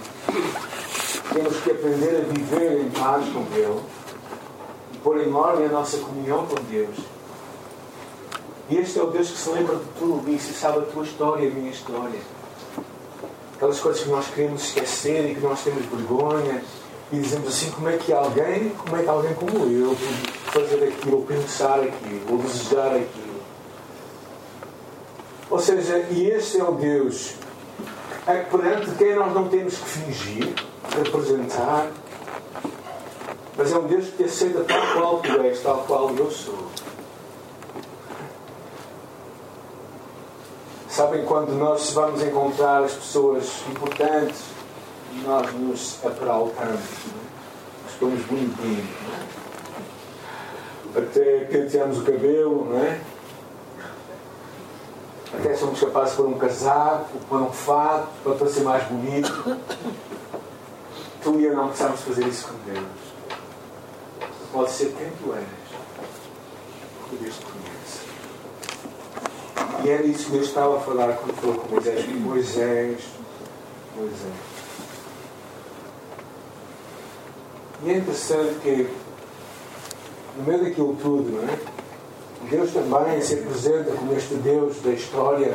Temos 1.33 1.61
que 1.61 1.71
aprender 1.71 2.17
a 2.17 2.33
viver 2.33 2.81
em 2.81 2.91
paz 2.91 3.25
com 3.33 3.43
Deus 3.55 3.83
e 4.93 4.99
pôr 4.99 5.21
em 5.21 5.33
ordem 5.33 5.67
a 5.67 5.71
nossa 5.71 5.99
comunhão 5.99 6.45
com 6.47 6.57
Deus. 6.65 7.14
E 8.71 8.79
este 8.79 8.99
é 8.99 9.03
o 9.03 9.07
Deus 9.07 9.31
que 9.31 9.39
se 9.39 9.51
lembra 9.51 9.77
de 9.77 9.85
tudo 9.99 10.31
isso 10.31 10.51
e 10.51 10.55
sabe 10.55 10.79
a 10.79 10.83
tua 10.83 11.05
história 11.05 11.45
e 11.45 11.49
a 11.49 11.51
minha 11.51 11.71
história. 11.71 12.21
Aquelas 13.57 13.79
coisas 13.79 14.03
que 14.03 14.09
nós 14.09 14.27
queremos 14.29 14.65
esquecer 14.65 15.31
e 15.31 15.35
que 15.35 15.41
nós 15.41 15.63
temos 15.63 15.85
vergonha 15.87 16.63
e 17.13 17.19
dizemos 17.19 17.49
assim, 17.49 17.71
como 17.71 17.89
é 17.89 17.97
que 17.97 18.13
alguém, 18.13 18.71
como 18.71 18.97
é 18.97 19.03
que 19.03 19.09
alguém 19.09 19.35
como 19.35 19.51
eu 19.71 19.97
pode 20.53 20.67
fazer 20.67 20.85
aquilo, 20.85 21.19
ou 21.19 21.23
pensar 21.25 21.81
aquilo, 21.81 22.33
ou 22.33 22.39
desejar 22.39 22.89
aquilo. 22.89 23.35
Ou 25.51 25.59
seja, 25.59 25.99
e 26.11 26.31
este 26.31 26.59
é 26.59 26.65
o 26.65 26.73
Deus 26.73 27.35
é 28.27 28.39
perante 28.39 28.91
quem 28.93 29.15
nós 29.15 29.35
não 29.35 29.49
temos 29.49 29.77
que 29.77 29.85
fingir, 29.85 30.55
representar, 30.97 31.91
mas 33.57 33.71
é 33.71 33.79
um 33.79 33.87
Deus 33.87 34.07
que 34.07 34.17
te 34.17 34.25
aceita 34.25 34.65
tal 34.65 34.81
qual 34.95 35.19
tu 35.19 35.41
és, 35.43 35.61
tal 35.61 35.85
qual 35.87 36.11
eu 36.11 36.31
sou. 36.31 36.64
Sabem 40.95 41.25
quando 41.25 41.51
nós 41.59 41.91
vamos 41.91 42.23
encontrar 42.23 42.85
as 42.85 42.93
pessoas 42.93 43.65
importantes 43.69 44.45
nós 45.25 45.53
nos 45.55 45.99
apraltamos, 46.05 46.81
nós 47.83 47.93
ficamos 47.95 48.25
bonitinhos, 48.27 48.89
é? 50.95 50.99
até 51.01 51.45
penteamos 51.47 51.99
o 51.99 52.05
cabelo, 52.05 52.67
não 52.71 52.79
é? 52.79 53.01
até 55.37 55.57
somos 55.57 55.81
capazes 55.81 56.11
de 56.11 56.17
pôr 56.19 56.27
um 56.29 56.39
casaco, 56.39 57.19
pôr 57.29 57.43
um 57.43 57.53
fato 57.53 58.09
para 58.23 58.35
parecer 58.37 58.63
mais 58.63 58.85
bonito. 58.85 59.59
Tu 61.25 61.41
e 61.41 61.45
eu 61.47 61.57
não 61.57 61.71
precisamos 61.71 62.03
fazer 62.03 62.25
isso 62.29 62.47
com 62.47 62.73
Deus. 62.73 62.87
Pode 64.53 64.71
ser 64.71 64.93
quem 64.93 65.11
tu 65.11 65.35
és, 65.35 65.45
porque 67.01 67.17
Deus 67.17 67.35
te 67.37 67.47
conhece. 67.47 68.04
E 69.85 69.91
era 69.91 70.03
isso 70.03 70.27
que 70.27 70.33
Deus 70.33 70.47
estava 70.47 70.79
a 70.79 70.81
falar 70.81 71.13
quando 71.19 71.35
falou 71.35 71.57
com 71.57 71.69
Moisés. 71.69 72.07
Moisés, 72.09 73.01
Moisés. 73.95 74.35
E 77.83 77.91
é 77.91 77.99
interessante 77.99 78.55
que, 78.63 78.89
no 80.39 80.45
meio 80.45 80.65
daquilo 80.65 80.97
tudo, 80.97 81.33
não 81.33 81.47
é? 81.47 81.59
Deus 82.49 82.73
também 82.73 83.21
se 83.21 83.35
apresenta 83.35 83.93
como 83.93 84.15
este 84.15 84.35
Deus 84.37 84.81
da 84.81 84.91
história. 84.91 85.55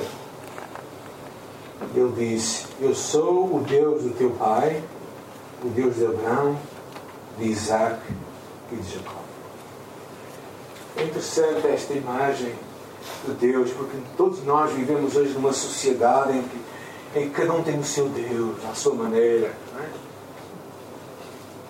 Ele 1.95 2.13
diz: 2.15 2.67
Eu 2.79 2.93
sou 2.93 3.55
o 3.55 3.63
Deus 3.67 4.03
do 4.03 4.12
teu 4.12 4.29
pai, 4.31 4.83
o 5.63 5.69
Deus 5.69 5.95
de 5.95 6.05
Abraão, 6.05 6.55
de 7.39 7.45
Isaac 7.45 8.00
e 8.71 8.75
de 8.75 8.93
Jacó. 8.93 9.21
É 10.98 11.03
interessante 11.03 11.65
esta 11.65 11.93
imagem 11.93 12.53
de 13.25 13.34
Deus, 13.34 13.72
porque 13.72 13.98
todos 14.18 14.44
nós 14.44 14.72
vivemos 14.72 15.15
hoje 15.15 15.34
numa 15.34 15.53
sociedade 15.53 16.38
em 16.38 16.44
que, 16.44 17.20
em 17.20 17.29
que 17.29 17.36
cada 17.36 17.53
um 17.53 17.63
tem 17.63 17.77
o 17.79 17.84
seu 17.84 18.08
Deus, 18.10 18.58
à 18.70 18.74
sua 18.74 18.94
maneira. 18.94 19.53
Não 19.74 19.84
é? 19.84 19.89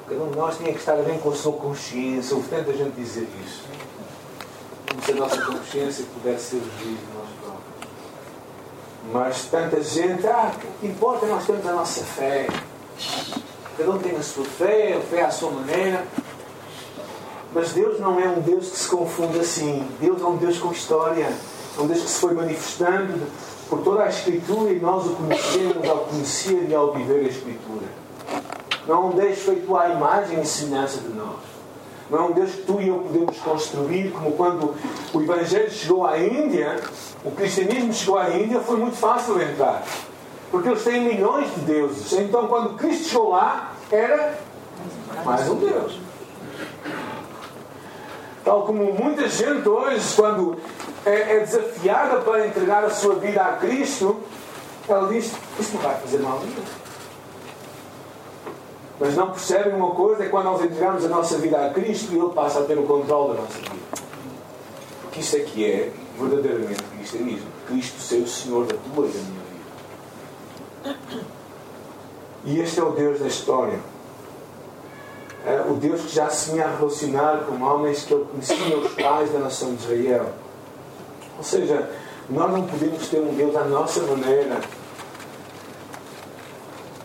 Cada 0.09 0.23
um 0.23 0.31
de 0.31 0.37
nós 0.37 0.57
tinha 0.57 0.73
que 0.73 0.79
estar 0.79 0.95
bem 1.03 1.19
com 1.19 1.29
a 1.29 1.35
sua 1.35 1.53
consciência. 1.53 2.35
Houve 2.35 2.49
tanta 2.49 2.73
gente 2.73 2.95
dizer 2.95 3.27
isso. 3.45 3.63
Como 4.89 5.03
se 5.03 5.11
a 5.11 5.15
nossa 5.15 5.41
consciência 5.45 6.05
pudesse 6.15 6.45
ser 6.45 6.61
de 6.61 6.97
nós 7.13 7.29
próprios. 7.43 7.89
Mas 9.13 9.45
tanta 9.45 9.83
gente, 9.83 10.25
ah, 10.25 10.51
que 10.81 10.87
importa 10.87 11.27
é 11.27 11.29
nós 11.29 11.45
temos 11.45 11.63
a 11.67 11.73
nossa 11.73 12.03
fé. 12.03 12.47
Cada 13.77 13.91
um 13.91 13.99
tem 13.99 14.15
a 14.15 14.23
sua 14.23 14.45
fé, 14.45 14.97
a 14.97 15.01
fé 15.01 15.21
à 15.21 15.29
sua 15.29 15.51
maneira. 15.51 16.03
Mas 17.53 17.73
Deus 17.73 17.99
não 17.99 18.19
é 18.19 18.27
um 18.27 18.41
Deus 18.41 18.69
que 18.69 18.77
se 18.77 18.89
confunde 18.89 19.39
assim. 19.39 19.87
Deus 19.99 20.21
é 20.21 20.25
um 20.25 20.37
Deus 20.37 20.59
com 20.59 20.71
história. 20.71 21.31
É 21.77 21.81
um 21.81 21.87
Deus 21.87 22.01
que 22.01 22.09
se 22.09 22.19
foi 22.19 22.33
manifestando 22.33 23.27
por 23.69 23.79
toda 23.81 24.03
a 24.03 24.09
Escritura 24.09 24.71
e 24.71 24.79
nós 24.79 25.05
o 25.05 25.15
conhecemos 25.15 25.87
ao 25.87 25.97
conhecer 25.99 26.67
e 26.69 26.75
ao 26.75 26.91
viver 26.93 27.25
a 27.25 27.29
Escritura. 27.29 27.85
Não 28.87 28.95
é 28.95 28.99
um 28.99 29.09
Deus 29.11 29.39
feito 29.39 29.75
à 29.77 29.89
imagem 29.89 30.41
e 30.41 30.45
semelhança 30.45 30.99
de 30.99 31.09
nós. 31.09 31.37
Não 32.09 32.19
é 32.19 32.21
um 32.23 32.31
Deus 32.31 32.51
que 32.51 32.61
tu 32.63 32.81
e 32.81 32.87
eu 32.87 32.99
podemos 32.99 33.37
construir, 33.37 34.11
como 34.11 34.31
quando 34.31 34.73
o 35.13 35.21
Evangelho 35.21 35.71
chegou 35.71 36.07
à 36.07 36.17
Índia, 36.17 36.79
o 37.23 37.29
cristianismo 37.31 37.93
chegou 37.93 38.17
à 38.17 38.31
Índia, 38.31 38.59
foi 38.61 38.77
muito 38.77 38.97
fácil 38.97 39.39
entrar. 39.39 39.83
Porque 40.49 40.69
eles 40.69 40.83
têm 40.83 41.03
milhões 41.03 41.53
de 41.53 41.61
deuses. 41.61 42.11
Então, 42.13 42.47
quando 42.47 42.75
Cristo 42.75 43.09
chegou 43.09 43.29
lá, 43.29 43.73
era 43.91 44.39
mais 45.23 45.47
um 45.47 45.55
Deus. 45.55 46.08
Tal 48.43 48.63
como 48.63 48.93
muita 48.93 49.27
gente 49.27 49.67
hoje, 49.67 50.15
quando 50.15 50.57
é, 51.05 51.37
é 51.37 51.39
desafiada 51.39 52.21
para 52.21 52.47
entregar 52.47 52.83
a 52.83 52.89
sua 52.89 53.15
vida 53.15 53.41
a 53.41 53.53
Cristo, 53.57 54.19
ela 54.87 55.07
diz: 55.07 55.33
Isso 55.59 55.75
não 55.75 55.81
vai 55.81 55.95
fazer 55.95 56.19
mal 56.19 56.37
a 56.37 56.39
ninguém. 56.39 56.63
Mas 58.99 59.15
não 59.15 59.31
percebem 59.31 59.73
uma 59.73 59.91
coisa: 59.91 60.23
é 60.23 60.29
quando 60.29 60.45
nós 60.45 60.63
entregamos 60.63 61.05
a 61.05 61.09
nossa 61.09 61.37
vida 61.37 61.65
a 61.65 61.73
Cristo 61.73 62.13
Ele 62.13 62.33
passa 62.33 62.59
a 62.59 62.63
ter 62.63 62.77
o 62.77 62.83
controle 62.83 63.35
da 63.35 63.41
nossa 63.41 63.57
vida. 63.57 63.75
Porque 65.03 65.21
isso 65.21 65.35
é 65.35 65.39
que 65.39 65.65
é 65.65 65.91
verdadeiramente 66.19 66.83
cristianismo. 66.83 67.47
Cristo 67.67 67.99
ser 68.01 68.17
o 68.17 68.27
Senhor 68.27 68.65
da 68.65 68.75
tua 68.75 69.07
e 69.07 69.09
da 69.09 69.19
minha 69.19 69.43
vida. 70.83 70.99
E 72.45 72.59
este 72.59 72.79
é 72.79 72.83
o 72.83 72.91
Deus 72.91 73.19
da 73.19 73.27
história. 73.27 73.79
O 75.69 75.73
Deus 75.75 76.01
que 76.01 76.15
já 76.15 76.29
se 76.29 76.51
tinha 76.51 76.65
a 76.65 76.75
relacionar 76.75 77.45
com 77.47 77.63
homens 77.63 78.03
que 78.03 78.13
ele 78.13 78.25
conhecia, 78.25 78.77
os 78.77 78.93
pais 78.93 79.31
da 79.31 79.39
nação 79.39 79.73
de 79.75 79.83
Israel. 79.83 80.27
Ou 81.37 81.43
seja, 81.43 81.89
nós 82.29 82.51
não 82.51 82.63
podemos 82.63 83.07
ter 83.07 83.19
um 83.19 83.33
Deus 83.33 83.55
à 83.55 83.63
nossa 83.63 84.01
maneira. 84.01 84.59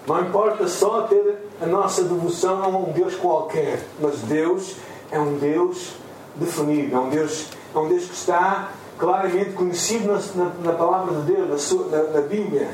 Não 0.06 0.20
importa 0.20 0.68
só 0.68 1.02
ter 1.02 1.48
a 1.62 1.66
nossa 1.66 2.02
devoção 2.02 2.62
a 2.62 2.68
um 2.68 2.92
Deus 2.92 3.14
qualquer, 3.14 3.82
mas 3.98 4.20
Deus 4.20 4.76
é 5.10 5.18
um 5.18 5.38
Deus 5.38 5.92
definido, 6.36 6.94
é 6.94 6.98
um 6.98 7.08
Deus, 7.08 7.46
é 7.74 7.78
um 7.78 7.88
Deus 7.88 8.04
que 8.04 8.14
está 8.14 8.70
claramente 8.98 9.52
conhecido 9.52 10.08
na, 10.08 10.44
na, 10.44 10.50
na 10.62 10.72
palavra 10.72 11.20
de 11.20 11.32
Deus, 11.32 11.48
na, 11.48 11.58
sua, 11.58 11.86
na, 11.86 12.02
na, 12.10 12.20
Bíblia. 12.20 12.68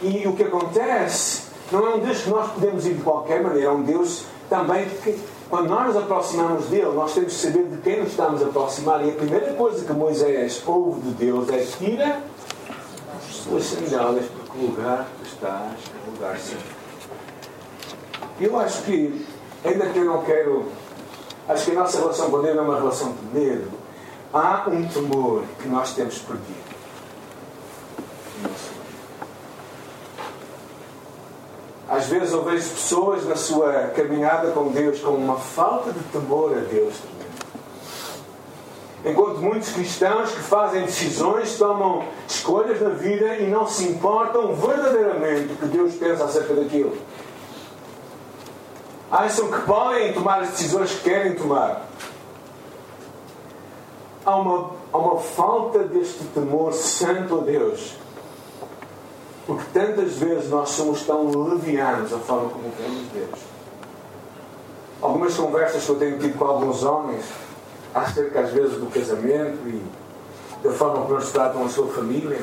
E 0.00 0.26
o 0.28 0.34
que 0.34 0.44
acontece 0.44 1.44
não 1.72 1.86
é 1.86 1.94
um 1.94 1.98
Deus 1.98 2.22
que 2.22 2.30
nós 2.30 2.52
podemos 2.52 2.86
ir 2.86 2.94
de 2.94 3.02
qualquer 3.02 3.42
maneira, 3.42 3.68
é 3.68 3.72
um 3.72 3.82
Deus 3.82 4.24
também 4.54 4.88
que, 4.88 5.18
quando 5.50 5.68
nós 5.68 5.88
nos 5.88 5.96
aproximamos 5.96 6.66
dele, 6.66 6.92
nós 6.94 7.12
temos 7.12 7.32
que 7.32 7.40
saber 7.40 7.64
de 7.64 7.76
quem 7.78 8.00
nos 8.00 8.10
estamos 8.10 8.40
a 8.40 8.46
aproximar. 8.46 9.04
E 9.04 9.10
a 9.10 9.14
primeira 9.14 9.52
coisa 9.54 9.84
que 9.84 9.92
Moisés 9.92 10.62
ouve 10.64 11.00
de 11.00 11.10
Deus 11.26 11.48
é: 11.48 11.58
tira 11.58 12.22
as 13.16 13.34
suas 13.34 13.64
sandálias, 13.64 14.26
porque 14.26 14.58
o 14.58 14.70
lugar 14.70 15.08
que 15.20 15.26
estás 15.28 15.72
é 15.72 16.08
um 16.08 16.12
lugar 16.12 16.38
santo. 16.38 16.84
Eu 18.40 18.58
acho 18.60 18.82
que, 18.82 19.26
ainda 19.64 19.86
que 19.86 19.98
eu 19.98 20.04
não 20.04 20.22
quero, 20.22 20.66
acho 21.48 21.64
que 21.64 21.70
a 21.72 21.74
nossa 21.74 21.98
relação 21.98 22.30
com 22.30 22.40
Deus 22.40 22.56
é 22.56 22.60
uma 22.60 22.76
relação 22.76 23.12
de 23.12 23.38
medo. 23.38 23.70
Há 24.32 24.68
um 24.68 24.86
temor 24.86 25.42
que 25.60 25.68
nós 25.68 25.94
temos 25.94 26.18
perdido. 26.18 26.74
Às 31.88 32.06
vezes 32.06 32.32
eu 32.32 32.42
vejo 32.42 32.70
pessoas 32.70 33.26
na 33.26 33.36
sua 33.36 33.88
caminhada 33.94 34.50
com 34.52 34.68
Deus 34.68 35.00
com 35.00 35.10
uma 35.10 35.36
falta 35.36 35.92
de 35.92 36.00
temor 36.04 36.56
a 36.56 36.60
Deus. 36.60 36.94
Enquanto 39.04 39.42
muitos 39.42 39.70
cristãos 39.70 40.30
que 40.30 40.40
fazem 40.40 40.82
decisões, 40.82 41.58
tomam 41.58 42.04
escolhas 42.26 42.80
na 42.80 42.88
vida 42.88 43.36
e 43.36 43.46
não 43.48 43.66
se 43.66 43.86
importam 43.86 44.54
verdadeiramente 44.54 45.52
o 45.52 45.56
que 45.56 45.66
Deus 45.66 45.94
pensa 45.94 46.24
acerca 46.24 46.54
daquilo. 46.54 46.96
Acham 49.10 49.50
que 49.50 49.60
podem 49.60 50.14
tomar 50.14 50.40
as 50.40 50.50
decisões 50.50 50.90
que 50.90 51.02
querem 51.02 51.34
tomar. 51.34 51.86
Há 54.24 54.36
uma, 54.36 54.70
há 54.90 54.96
uma 54.96 55.20
falta 55.20 55.80
deste 55.80 56.24
temor 56.24 56.72
santo 56.72 57.40
a 57.40 57.42
Deus 57.42 58.03
porque 59.46 59.64
tantas 59.72 60.14
vezes 60.14 60.48
nós 60.48 60.70
somos 60.70 61.02
tão 61.02 61.28
levianos 61.28 62.12
a 62.12 62.18
forma 62.18 62.48
como 62.48 62.70
vemos 62.78 63.08
Deus. 63.12 63.40
Algumas 65.02 65.34
conversas 65.34 65.84
que 65.84 65.90
eu 65.90 65.96
tenho 65.96 66.18
tido 66.18 66.38
com 66.38 66.44
alguns 66.44 66.82
homens 66.82 67.24
acerca 67.94 68.40
às 68.40 68.50
vezes 68.50 68.78
do 68.78 68.86
casamento 68.86 69.58
e 69.68 69.82
da 70.62 70.72
forma 70.72 71.02
como 71.02 71.14
eles 71.14 71.30
tratam 71.30 71.64
a 71.64 71.68
sua 71.68 71.88
família. 71.88 72.40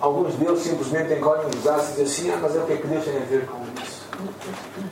Alguns 0.00 0.34
deles 0.34 0.60
simplesmente 0.60 1.14
encolhem 1.14 1.46
os 1.46 1.60
braços 1.62 1.98
e 1.98 2.04
dizem 2.04 2.30
assim, 2.30 2.38
ah, 2.38 2.38
mas 2.42 2.54
é 2.54 2.60
o 2.60 2.66
que 2.66 2.72
é 2.74 2.76
que 2.76 2.86
Deus 2.86 3.04
tem 3.04 3.16
a 3.16 3.24
ver 3.24 3.46
com 3.46 3.58
isso? 3.82 4.06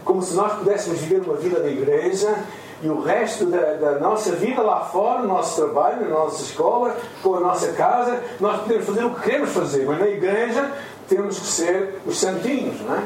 Como 0.05 0.23
se 0.23 0.35
nós 0.35 0.55
pudéssemos 0.55 0.99
viver 1.01 1.21
uma 1.21 1.37
vida 1.37 1.61
da 1.61 1.69
igreja 1.69 2.35
e 2.83 2.89
o 2.89 3.01
resto 3.01 3.47
da, 3.47 3.75
da, 3.75 3.99
nossa 3.99 4.33
vida 4.33 4.61
lá 4.61 4.81
fora, 4.81 5.23
no 5.23 5.29
nosso 5.29 5.57
trabalho, 5.57 6.03
na 6.03 6.09
nossa 6.09 6.43
escola, 6.43 6.95
com 7.23 7.37
a 7.37 7.41
nossa 7.41 7.73
casa, 7.73 8.23
nós 8.39 8.61
podemos 8.61 8.87
fazer 8.87 9.05
o 9.05 9.15
que 9.15 9.23
queremos 9.23 9.51
fazer, 9.51 9.87
mas 9.87 9.99
na 9.99 10.09
igreja 10.09 10.71
temos 11.09 11.39
que 11.39 11.47
ser 11.47 12.01
os 12.05 12.19
santinhos, 12.19 12.81
não 12.83 12.97
é? 12.97 13.03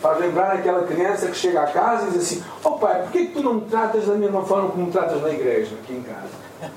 Faz 0.00 0.18
lembrar 0.20 0.52
aquela 0.52 0.86
criança 0.86 1.28
que 1.28 1.36
chega 1.36 1.62
à 1.62 1.66
casa 1.66 2.08
e 2.08 2.10
diz 2.12 2.22
assim: 2.22 2.44
Oh 2.62 2.72
pai, 2.72 3.02
porquê 3.02 3.26
que 3.26 3.32
tu 3.32 3.42
não 3.42 3.54
me 3.54 3.60
tratas 3.62 4.06
da 4.06 4.14
mesma 4.14 4.42
forma 4.42 4.68
como 4.70 4.86
me 4.86 4.92
tratas 4.92 5.20
na 5.22 5.30
igreja, 5.30 5.74
aqui 5.82 5.94
em 5.94 6.02
casa? 6.02 6.72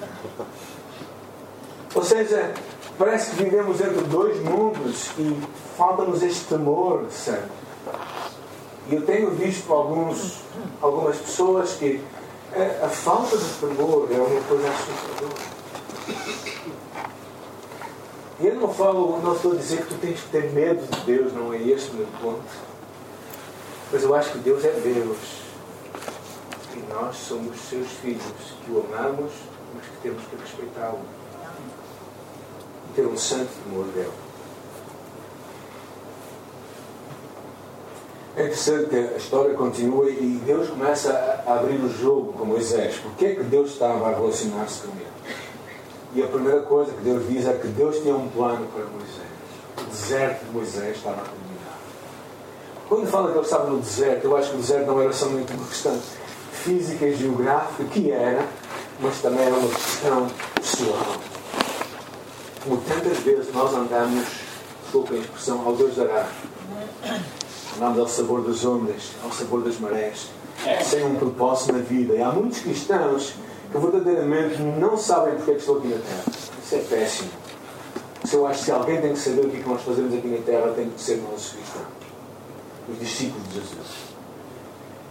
Ou 1.93 2.03
seja, 2.03 2.53
parece 2.97 3.31
que 3.31 3.43
vivemos 3.43 3.81
entre 3.81 4.01
dois 4.03 4.41
mundos 4.41 5.11
e 5.17 5.37
falta-nos 5.77 6.23
este 6.23 6.45
temor 6.45 7.05
certo? 7.09 7.49
E 8.89 8.95
eu 8.95 9.01
tenho 9.05 9.31
visto 9.31 9.73
alguns, 9.73 10.39
algumas 10.81 11.17
pessoas 11.17 11.73
que 11.73 12.01
é, 12.57 12.83
a 12.83 12.89
falta 12.89 13.37
de 13.37 13.45
temor 13.59 14.07
é 14.11 14.15
uma 14.15 14.41
coisa 14.41 14.67
assustadora. 14.69 15.57
E 18.39 18.47
eu 18.47 18.55
não 18.55 18.71
falo, 18.73 19.19
não 19.21 19.35
estou 19.35 19.53
a 19.53 19.55
dizer 19.55 19.81
que 19.81 19.95
tu 19.95 19.99
tens 19.99 20.19
que 20.19 20.29
ter 20.29 20.51
medo 20.51 20.85
de 20.85 20.99
Deus, 21.01 21.33
não 21.33 21.53
é 21.53 21.57
este 21.57 21.91
o 21.91 21.95
meu 21.95 22.07
ponto. 22.21 22.67
Mas 23.91 24.03
eu 24.03 24.13
acho 24.13 24.31
que 24.31 24.37
Deus 24.39 24.63
é 24.63 24.71
Deus. 24.71 25.17
E 26.75 26.93
nós 26.93 27.15
somos 27.15 27.59
seus 27.61 27.87
filhos, 27.93 28.21
que 28.63 28.71
o 28.71 28.85
amamos, 28.85 29.31
mas 29.73 29.85
que 29.85 29.97
temos 30.03 30.23
que 30.25 30.35
respeitá-lo. 30.35 30.99
E 32.89 32.93
ter 32.93 33.07
um 33.07 33.17
santo 33.17 33.49
temor 33.63 33.85
dele. 33.85 34.26
É 38.37 38.43
interessante 38.43 38.89
que 38.89 38.95
a 38.95 39.17
história 39.17 39.55
continua 39.55 40.07
e 40.07 40.39
Deus 40.45 40.69
começa 40.69 41.11
a 41.43 41.55
abrir 41.55 41.77
o 41.77 41.89
jogo 41.89 42.33
com 42.33 42.45
Moisés. 42.45 42.95
Porquê 42.97 43.25
é 43.25 43.35
que 43.35 43.41
Deus 43.41 43.71
estava 43.71 44.09
a 44.09 44.15
relacionar-se 44.15 44.81
com 44.81 44.91
ele? 44.91 45.07
E 46.13 46.21
a 46.21 46.27
primeira 46.27 46.59
coisa 46.61 46.91
que 46.91 47.01
Deus 47.01 47.27
diz 47.27 47.47
é 47.47 47.53
que 47.53 47.67
Deus 47.69 47.97
tinha 47.97 48.15
um 48.15 48.29
plano 48.29 48.67
para 48.67 48.85
Moisés. 48.85 49.25
O 49.81 49.89
deserto 49.89 50.45
de 50.45 50.51
Moisés 50.51 50.97
estava 50.97 51.15
a 51.15 51.23
terminar. 51.23 51.79
Quando 52.87 53.07
fala 53.07 53.31
que 53.31 53.37
ele 53.39 53.43
estava 53.43 53.71
no 53.71 53.79
deserto, 53.79 54.25
eu 54.25 54.37
acho 54.37 54.51
que 54.51 54.55
o 54.55 54.59
deserto 54.59 54.85
não 54.85 55.01
era 55.01 55.13
somente 55.13 55.53
uma 55.53 55.65
questão 55.65 55.99
física 56.51 57.07
e 57.07 57.15
geográfica, 57.15 57.85
que 57.85 58.11
era, 58.11 58.45
mas 58.99 59.19
também 59.19 59.47
era 59.47 59.55
uma 59.55 59.67
questão 59.67 60.27
pessoal. 60.53 61.15
Como 62.63 62.77
tantas 62.81 63.17
vezes 63.17 63.51
nós 63.51 63.73
andamos, 63.73 64.27
desculpa 64.83 65.15
a 65.15 65.17
expressão, 65.17 65.65
ao 65.65 65.75
Deus 65.75 65.95
dará 65.95 66.29
Andamos 67.77 67.99
ao 67.99 68.07
sabor 68.07 68.41
das 68.41 68.65
ondas, 68.65 69.11
ao 69.23 69.31
sabor 69.31 69.63
das 69.63 69.79
marés, 69.79 70.29
sem 70.83 71.05
um 71.05 71.13
propósito 71.13 71.73
na 71.73 71.79
vida. 71.79 72.15
E 72.15 72.21
há 72.23 72.31
muitos 72.31 72.59
cristãos 72.59 73.35
que 73.71 73.77
verdadeiramente 73.77 74.59
não 74.59 74.97
sabem 74.97 75.35
porque 75.35 75.51
é 75.51 75.53
que 75.53 75.59
estou 75.59 75.77
aqui 75.77 75.89
na 75.89 75.97
Terra. 75.97 76.23
Isso 76.63 76.75
é 76.75 76.79
péssimo. 76.79 77.29
Se 78.25 78.35
eu 78.35 78.47
acho 78.47 78.59
que 78.59 78.65
se 78.65 78.71
alguém 78.71 78.99
tem 78.99 79.13
que 79.13 79.19
saber 79.19 79.45
o 79.45 79.49
que, 79.49 79.57
é 79.57 79.59
que 79.59 79.69
nós 79.69 79.81
fazemos 79.83 80.11
aqui 80.11 80.27
na 80.27 80.39
Terra, 80.39 80.73
tem 80.75 80.89
que 80.89 80.99
ser 80.99 81.17
nós 81.17 81.53
cristãos, 81.53 81.85
os 82.89 82.99
discípulos 82.99 83.47
de 83.49 83.53
Jesus. 83.53 84.07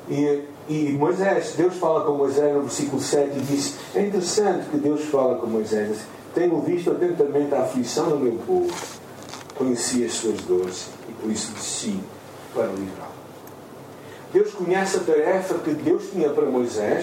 E, 0.08 0.44
e 0.68 0.92
Moisés, 0.92 1.54
Deus 1.56 1.76
fala 1.76 2.04
com 2.04 2.12
Moisés 2.16 2.52
no 2.52 2.62
versículo 2.62 3.00
7 3.00 3.38
e 3.38 3.40
diz: 3.42 3.74
É 3.94 4.02
interessante 4.02 4.68
que 4.70 4.76
Deus 4.76 5.04
fala 5.04 5.36
com 5.36 5.46
Moisés. 5.46 5.98
Tenho 6.34 6.60
visto 6.62 6.90
atentamente 6.90 7.54
a 7.54 7.62
aflição 7.62 8.08
do 8.08 8.18
meu 8.18 8.34
povo, 8.44 8.74
conheci 9.54 10.04
as 10.04 10.12
suas 10.14 10.40
dores 10.42 10.88
e 11.08 11.12
por 11.12 11.30
isso 11.30 11.52
desci 11.52 11.98
para 12.54 12.66
livrá-lo. 12.66 13.16
Deus 14.32 14.52
conhece 14.52 14.96
a 14.96 15.00
tarefa 15.00 15.54
que 15.54 15.70
Deus 15.70 16.10
tinha 16.10 16.28
para 16.28 16.46
Moisés 16.46 17.02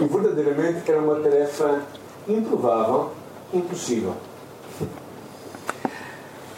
e 0.00 0.04
verdadeiramente 0.04 0.90
era 0.90 1.00
uma 1.00 1.16
tarefa 1.20 1.82
improvável, 2.28 3.12
impossível. 3.52 4.14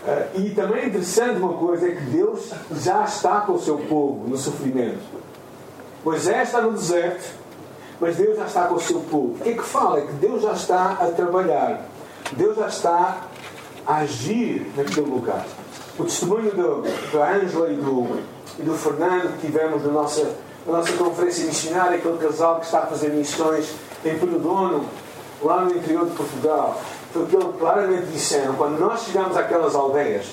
Uh, 0.09 0.41
e 0.41 0.51
também 0.51 0.83
é 0.83 0.87
interessante 0.87 1.39
uma 1.39 1.55
coisa 1.55 1.87
é 1.87 1.95
que 1.95 2.03
Deus 2.03 2.51
já 2.81 3.05
está 3.05 3.41
com 3.41 3.53
o 3.53 3.61
seu 3.61 3.77
povo 3.77 4.29
no 4.29 4.37
sofrimento. 4.37 5.03
Moisés 6.05 6.49
está 6.49 6.63
no 6.63 6.73
deserto, 6.73 7.35
mas 8.01 8.17
Deus 8.17 8.37
já 8.37 8.47
está 8.47 8.67
com 8.67 8.77
o 8.77 8.81
seu 8.81 9.01
povo. 9.01 9.35
O 9.35 9.39
que 9.41 9.51
é 9.51 9.55
que 9.55 9.63
fala? 9.63 9.99
É 9.99 10.07
que 10.07 10.13
Deus 10.13 10.43
já 10.43 10.53
está 10.53 10.93
a 10.93 11.07
trabalhar. 11.09 11.87
Deus 12.33 12.57
já 12.57 12.69
está 12.69 13.23
a 13.87 13.97
agir 13.97 14.71
naquele 14.77 15.11
lugar. 15.11 15.45
O 15.99 16.05
testemunho 16.05 16.53
da 17.13 17.33
Ângela 17.33 17.71
e 17.71 17.77
do, 17.77 18.21
e 18.59 18.63
do 18.63 18.75
Fernando 18.75 19.37
que 19.41 19.47
tivemos 19.49 19.85
na 19.85 19.91
nossa, 19.91 20.31
na 20.65 20.79
nossa 20.79 20.93
conferência 20.93 21.45
missionária, 21.45 21.99
aquele 21.99 22.19
casal 22.19 22.61
que 22.61 22.67
está 22.67 22.81
a 22.81 22.87
fazer 22.87 23.11
missões 23.11 23.75
em 24.05 24.17
Penedono, 24.17 24.85
lá 25.43 25.65
no 25.65 25.75
interior 25.75 26.07
de 26.07 26.15
Portugal, 26.15 26.81
foi 27.13 27.23
o 27.23 27.27
que 27.27 27.37
eles 27.37 27.49
claramente 27.59 28.07
disseram. 28.13 28.55
Quando 28.55 28.79
nós 28.79 29.03
chegamos 29.03 29.37
àquelas 29.37 29.75
aldeias, 29.75 30.27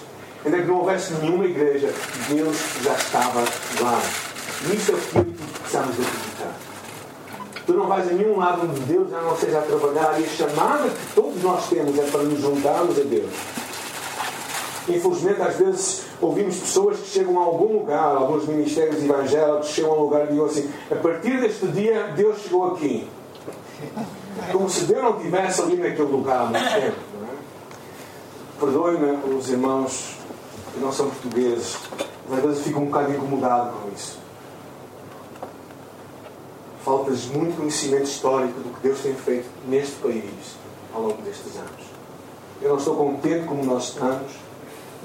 ainda 0.45 0.57
que 0.57 0.67
não 0.67 0.79
houvesse 0.79 1.13
nenhuma 1.13 1.45
igreja, 1.45 1.91
Deus 2.29 2.57
já 2.83 2.93
estava 2.93 3.39
lá. 3.81 4.01
Isso 4.71 4.91
é 4.91 4.95
o 4.95 4.97
que 4.97 5.33
precisamos 5.59 5.95
acreditar. 5.95 6.53
Tu 7.65 7.73
não 7.73 7.87
vais 7.87 8.07
a 8.07 8.13
nenhum 8.13 8.37
lado 8.37 8.61
onde 8.63 8.79
Deus 8.81 9.09
já 9.09 9.19
não 9.19 9.33
esteja 9.33 9.57
a 9.57 9.61
trabalhar 9.63 10.21
e 10.21 10.25
a 10.25 10.27
chamada 10.27 10.89
que 10.89 11.15
todos 11.15 11.41
nós 11.41 11.67
temos 11.67 11.97
é 11.97 12.03
para 12.03 12.21
nos 12.21 12.39
juntarmos 12.39 12.99
a 12.99 13.03
Deus. 13.03 13.31
Infelizmente, 14.87 15.41
às 15.41 15.55
vezes 15.55 16.03
ouvimos 16.21 16.57
pessoas 16.57 16.99
que 16.99 17.07
chegam 17.07 17.39
a 17.39 17.45
algum 17.45 17.79
lugar, 17.79 18.15
alguns 18.15 18.45
ministérios 18.45 19.03
evangélicos 19.03 19.69
chegam 19.69 19.91
a 19.91 19.95
um 19.95 20.01
lugar 20.01 20.25
e 20.25 20.27
digam 20.27 20.45
assim: 20.45 20.71
a 20.91 20.95
partir 20.95 21.41
deste 21.41 21.67
dia, 21.67 22.13
Deus 22.15 22.39
chegou 22.41 22.73
aqui. 22.73 23.09
Como 24.51 24.69
se 24.69 24.85
Deus 24.85 25.03
não 25.03 25.19
tivesse 25.19 25.61
ali 25.61 25.77
naquele 25.77 26.11
lugar 26.11 26.41
há 26.41 26.45
muito 26.45 26.73
tempo. 26.73 26.97
É? 27.23 28.59
Perdoe-me 28.59 29.35
os 29.35 29.49
irmãos 29.49 30.17
que 30.73 30.79
não 30.79 30.91
são 30.91 31.09
portugueses, 31.09 31.77
mas 32.29 32.39
às 32.39 32.45
vezes 32.45 32.63
fico 32.63 32.79
um 32.79 32.85
bocado 32.85 33.11
incomodado 33.11 33.73
com 33.77 33.89
isso. 33.93 34.19
Falta-lhes 36.83 37.25
muito 37.27 37.57
conhecimento 37.57 38.03
histórico 38.03 38.59
do 38.59 38.69
que 38.75 38.87
Deus 38.87 38.99
tem 38.99 39.15
feito 39.15 39.49
neste 39.67 39.95
país 39.95 40.55
ao 40.93 41.01
longo 41.01 41.21
destes 41.23 41.55
anos. 41.55 41.85
Eu 42.61 42.69
não 42.69 42.77
estou 42.77 42.95
contente 42.95 43.45
como 43.47 43.65
nós 43.65 43.89
estamos, 43.89 44.31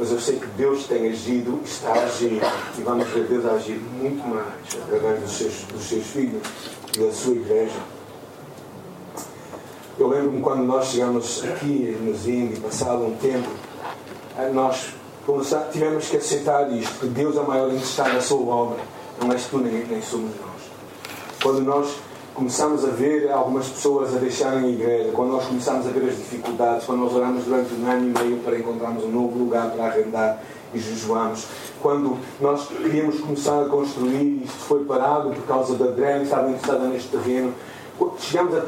mas 0.00 0.10
eu 0.10 0.18
sei 0.18 0.36
que 0.36 0.46
Deus 0.56 0.86
tem 0.86 1.10
agido, 1.10 1.60
está 1.62 1.90
a 1.90 2.04
agir, 2.04 2.40
e 2.78 2.80
vamos 2.80 3.06
ver 3.08 3.24
Deus 3.24 3.44
a 3.44 3.50
agir 3.50 3.78
muito 3.78 4.26
mais 4.26 4.82
através 4.82 5.20
dos 5.20 5.30
seus, 5.30 5.54
dos 5.64 5.82
seus 5.86 6.06
filhos 6.06 6.42
e 6.96 7.00
da 7.00 7.12
sua 7.12 7.34
igreja. 7.34 7.78
Eu 9.98 10.08
lembro-me 10.08 10.40
quando 10.40 10.62
nós 10.62 10.86
chegamos 10.86 11.44
aqui 11.44 11.98
nos 12.00 12.26
Índios, 12.26 12.60
passado 12.60 13.04
um 13.04 13.14
tempo, 13.16 13.50
eh, 14.38 14.48
nós 14.54 14.94
tivemos 15.70 16.08
que 16.08 16.16
aceitar 16.16 16.72
isto, 16.72 17.00
que 17.00 17.06
Deus 17.06 17.36
é 17.36 17.42
maior 17.42 17.68
interessado 17.68 18.14
na 18.14 18.22
sua 18.22 18.40
obra, 18.40 18.78
não 19.22 19.30
és 19.30 19.44
tu 19.44 19.58
nem, 19.58 19.84
nem 19.84 20.00
somos 20.00 20.30
nós. 20.30 20.62
Quando 21.42 21.60
nós 21.60 21.90
começamos 22.40 22.86
a 22.86 22.88
ver 22.88 23.30
algumas 23.30 23.68
pessoas 23.68 24.16
a 24.16 24.18
deixarem 24.18 24.64
a 24.64 24.68
igreja, 24.68 25.10
quando 25.12 25.32
nós 25.32 25.44
começamos 25.44 25.86
a 25.86 25.90
ver 25.90 26.08
as 26.08 26.16
dificuldades, 26.16 26.86
quando 26.86 27.00
nós 27.00 27.14
oramos 27.14 27.44
durante 27.44 27.74
um 27.74 27.86
ano 27.86 28.06
e 28.06 28.18
meio 28.18 28.38
para 28.38 28.58
encontrarmos 28.58 29.04
um 29.04 29.10
novo 29.10 29.38
lugar 29.38 29.70
para 29.72 29.84
arrendar 29.84 30.42
e 30.72 30.78
jejuamos, 30.78 31.46
quando 31.82 32.16
nós 32.40 32.66
queríamos 32.66 33.20
começar 33.20 33.60
a 33.60 33.66
construir, 33.66 34.42
isto 34.42 34.56
foi 34.56 34.82
parado 34.86 35.28
por 35.32 35.42
causa 35.42 35.74
da 35.74 35.88
DREM, 35.88 36.22
estava 36.22 36.48
interessada 36.48 36.88
neste 36.88 37.10
terreno, 37.10 37.52
chegamos 38.18 38.56
a, 38.56 38.62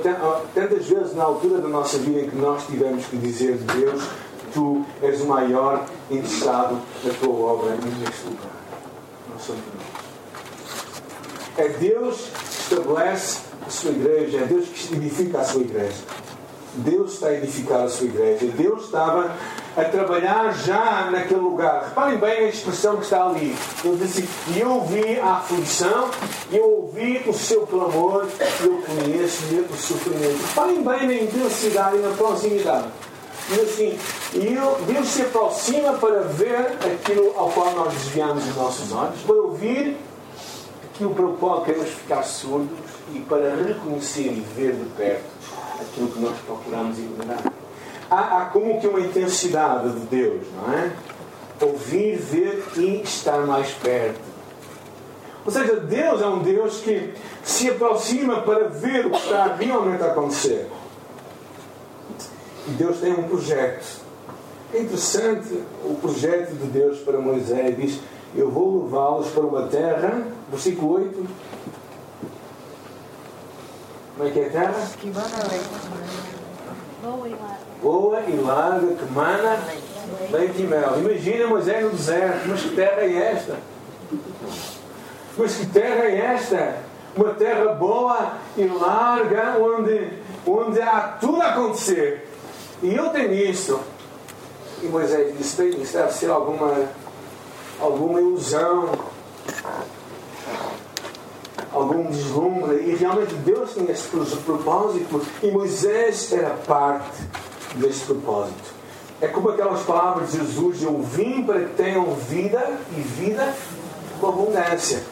tantas 0.53 0.85
vezes 0.85 1.17
na 1.17 1.25
altura 1.25 1.63
da 1.63 1.69
nossa 1.69 1.97
vida 1.97 2.21
em 2.21 2.29
que 2.29 2.37
nós 2.37 2.67
tivemos 2.67 3.07
que 3.07 3.17
dizer 3.17 3.57
de 3.57 3.65
Deus 3.65 4.03
tu 4.53 4.85
és 5.01 5.19
o 5.23 5.27
maior 5.29 5.83
interessado 6.11 6.79
na 7.03 7.15
tua 7.15 7.35
obra 7.35 7.71
neste 7.71 8.27
lugar. 8.27 8.53
Não 9.31 9.39
somos 9.39 9.63
nós. 9.75 10.03
É 11.57 11.69
Deus 11.69 12.29
que 12.35 12.75
estabelece 12.75 13.52
a 13.67 13.71
sua 13.71 13.91
igreja, 13.91 14.39
é 14.39 14.45
Deus 14.45 14.69
que 14.69 14.95
edifica 14.95 15.39
a 15.39 15.45
sua 15.45 15.63
igreja. 15.63 16.03
Deus 16.75 17.13
está 17.15 17.29
a 17.29 17.35
edificar 17.35 17.83
a 17.83 17.89
sua 17.89 18.07
igreja. 18.07 18.47
Deus 18.47 18.85
estava 18.85 19.31
a 19.77 19.85
trabalhar 19.85 20.53
já 20.53 21.11
naquele 21.11 21.41
lugar. 21.41 21.85
Reparem 21.85 22.19
bem 22.19 22.47
a 22.47 22.49
expressão 22.49 22.97
que 22.97 23.05
está 23.05 23.27
ali. 23.27 23.55
Ele 23.85 23.97
disse: 23.97 24.27
E 24.49 24.61
eu 24.61 24.71
ouvi 24.71 25.21
a 25.21 25.37
aflição, 25.37 26.11
eu 26.51 26.65
ouvi 26.65 27.23
o 27.27 27.35
seu 27.35 27.67
clamor, 27.67 28.27
eu 28.63 28.83
conheço 28.83 29.43
o 29.71 29.77
sofrimento. 29.77 30.43
Reparem 30.47 30.83
bem 30.83 31.07
na 31.07 31.15
intensidade 31.15 31.97
e 31.97 32.01
na 32.01 32.11
proximidade. 32.11 32.89
E 33.51 33.61
assim, 33.61 33.99
e 34.35 34.93
Deus 34.93 35.09
se 35.09 35.23
aproxima 35.23 35.95
para 35.95 36.21
ver 36.21 36.79
aquilo 36.81 37.35
ao 37.37 37.51
qual 37.51 37.73
nós 37.73 37.93
desviamos 37.93 38.47
os 38.49 38.57
nossos 38.57 38.93
olhos, 38.93 39.21
para 39.27 39.35
ouvir 39.35 39.97
aquilo 41.03 41.15
para 41.15 41.27
o 41.27 41.37
qual 41.37 41.63
queremos 41.63 41.91
ficar 41.91 42.23
surdos 42.23 42.79
e 43.15 43.19
para 43.21 43.57
reconhecer 43.57 44.29
e 44.29 44.47
ver 44.55 44.75
de 44.75 44.85
perto 44.97 45.25
aquilo 45.81 46.09
que 46.09 46.21
nós 46.21 46.37
procuramos 46.47 46.99
ignorar 46.99 47.53
há, 48.13 48.43
há 48.43 48.45
como 48.47 48.79
que 48.79 48.87
uma 48.87 49.01
intensidade 49.01 49.91
de 49.91 50.07
Deus, 50.07 50.43
não 50.55 50.75
é? 50.75 50.93
Ouvir, 51.63 52.17
ver 52.17 52.65
e 52.77 53.03
estar 53.03 53.39
mais 53.47 53.71
perto. 53.71 54.21
Ou 55.45 55.51
seja, 55.51 55.77
Deus 55.77 56.21
é 56.21 56.27
um 56.27 56.41
Deus 56.41 56.81
que 56.81 57.15
se 57.43 57.71
aproxima 57.71 58.43
para 58.43 58.69
ver 58.69 59.07
o 59.07 59.11
que 59.11 59.17
está 59.17 59.57
realmente 59.59 60.03
a 60.03 60.07
acontecer. 60.07 60.69
E 62.69 62.71
Deus 62.73 62.99
tem 62.99 63.13
um 63.13 63.25
projeto. 63.25 64.03
É 64.75 64.81
interessante 64.81 65.63
o 65.85 65.95
projeto 66.01 66.51
de 66.55 66.67
Deus 66.67 66.99
para 67.01 67.19
Moisés. 67.19 67.77
Diz: 67.77 68.01
Eu 68.35 68.51
vou 68.51 68.85
levá-los 68.85 69.29
para 69.29 69.43
uma 69.43 69.67
terra, 69.67 70.27
versículo 70.49 70.95
8. 70.95 71.27
Como 74.17 74.29
é 74.29 74.33
que 74.33 74.41
é 74.41 74.47
a 74.47 74.51
terra? 74.51 74.89
Boa 77.03 77.29
e 77.29 77.31
larga. 77.31 77.59
Boa 77.83 78.21
e 78.21 78.37
larga, 78.37 78.95
que 78.95 79.13
mana 79.13 79.59
leite 80.31 80.63
e 80.63 80.67
mel. 80.67 80.99
Imagina 80.99 81.47
Moisés 81.47 81.85
no 81.85 81.91
deserto. 81.91 82.49
Mas 82.49 82.63
que 82.63 82.77
terra 82.77 83.01
é 83.03 83.33
esta? 83.33 83.57
Mas 85.37 85.55
que 85.57 85.67
terra 85.67 86.05
é 86.05 86.19
esta? 86.35 86.77
Uma 87.17 87.35
terra 87.35 87.75
boa 87.75 88.33
e 88.57 88.65
larga, 88.65 89.59
onde, 89.59 90.09
onde 90.47 90.81
há 90.81 91.19
tudo 91.21 91.43
a 91.43 91.49
acontecer. 91.49 92.29
E 92.83 92.95
eu 92.95 93.11
tenho 93.11 93.35
isso. 93.35 93.79
E 94.83 94.87
Moisés 94.87 95.37
disse: 95.37 95.63
Bem, 95.63 95.83
isso 95.83 95.93
deve 95.93 96.13
ser 96.13 96.31
alguma, 96.31 96.89
alguma 97.83 98.21
ilusão 98.21 98.91
algum 101.73 102.05
deslumbre, 102.11 102.77
e 102.87 102.95
realmente 102.95 103.35
Deus 103.37 103.73
tinha 103.73 103.91
esse 103.91 104.09
propósito, 104.45 105.23
e 105.43 105.51
Moisés 105.51 106.33
era 106.33 106.51
parte 106.51 107.23
desse 107.77 108.05
propósito. 108.05 108.83
É 109.21 109.29
como 109.29 109.51
aquelas 109.51 109.83
palavras 109.83 110.33
de 110.33 110.39
Jesus: 110.39 110.83
Eu 110.83 111.01
vim 111.01 111.43
para 111.45 111.61
que 111.61 111.75
tenham 111.75 112.15
vida 112.15 112.79
e 112.97 113.01
vida 113.01 113.55
com 114.21 114.29
abundância. 114.29 115.03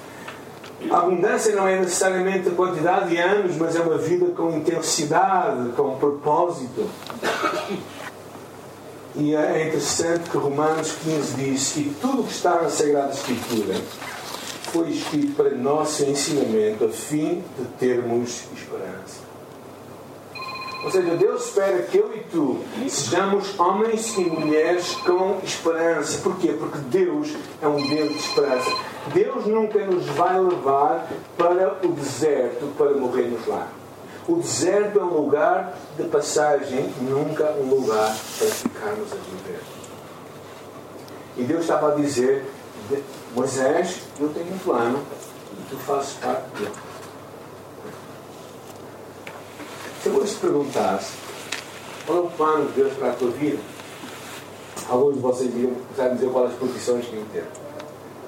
A 0.91 0.99
abundância 0.99 1.55
não 1.55 1.69
é 1.69 1.79
necessariamente 1.79 2.49
a 2.49 2.53
quantidade 2.53 3.11
de 3.11 3.19
anos, 3.19 3.57
mas 3.57 3.77
é 3.77 3.81
uma 3.81 3.99
vida 3.99 4.27
com 4.35 4.51
intensidade, 4.51 5.71
com 5.77 5.97
propósito. 5.97 6.89
E 9.17 9.35
é 9.35 9.67
interessante 9.67 10.31
que 10.31 10.37
Romanos 10.37 10.93
15 11.03 11.35
diz 11.35 11.73
que 11.73 11.95
tudo 12.01 12.23
que 12.25 12.33
está 12.33 12.63
na 12.63 12.69
Sagrada 12.69 13.13
Escritura 13.13 13.75
foi 14.73 14.91
escrito 14.91 15.35
para 15.35 15.51
nosso 15.51 16.05
ensinamento, 16.05 16.85
a 16.85 16.89
fim 16.89 17.43
de 17.59 17.65
termos 17.79 18.45
esperança. 18.57 19.31
Ou 20.85 20.91
seja, 20.91 21.15
Deus 21.17 21.45
espera 21.45 21.83
que 21.83 21.99
eu 21.99 22.11
e 22.15 22.21
tu 22.31 22.61
sejamos 22.89 23.59
homens 23.59 24.17
e 24.17 24.23
mulheres 24.23 24.95
com 24.95 25.39
esperança. 25.43 26.19
Porquê? 26.23 26.55
Porque 26.59 26.79
Deus 26.79 27.35
é 27.61 27.69
um 27.69 27.87
Deus 27.87 28.11
de 28.11 28.19
esperança. 28.19 28.71
Deus 29.13 29.45
nunca 29.47 29.85
nos 29.85 30.07
vai 30.07 30.41
levar 30.41 31.07
para 31.37 31.79
o 31.85 31.89
deserto 31.89 32.67
para 32.79 32.93
morrermos 32.93 33.47
lá. 33.47 33.69
O 34.29 34.37
deserto 34.37 34.99
é 34.99 35.03
um 35.03 35.15
lugar 35.23 35.77
de 35.97 36.05
passagem, 36.05 36.93
nunca 37.01 37.53
um 37.53 37.69
lugar 37.71 38.17
para 38.39 38.49
ficarmos 38.49 39.13
a 39.13 39.17
viver. 39.17 39.61
E 41.37 41.43
Deus 41.43 41.63
estava 41.63 41.93
a 41.93 41.95
dizer 41.95 42.45
Moisés, 43.35 44.01
eu 44.19 44.29
tenho 44.31 44.53
um 44.53 44.59
plano 44.59 45.03
e 45.53 45.71
tu 45.71 45.77
fazes 45.77 46.15
parte 46.15 46.49
dele. 46.59 46.73
Se 50.03 50.09
eu 50.09 50.17
hoje 50.17 50.35
te 50.35 50.41
perguntasse 50.41 51.13
qual 52.07 52.19
é 52.19 52.21
o 52.23 52.31
plano 52.31 52.67
de 52.69 52.73
Deus 52.73 52.93
para 52.95 53.11
a 53.11 53.15
tua 53.15 53.31
vida, 53.31 53.59
alguns 54.89 55.15
de 55.15 55.21
vocês 55.21 55.55
iriam 55.55 55.75
precisar 55.75 56.09
dizer 56.09 56.31
quais 56.31 56.53
as 56.53 56.59
posições 56.59 57.07
que 57.07 57.17
iam 57.17 57.25
ter. 57.27 57.47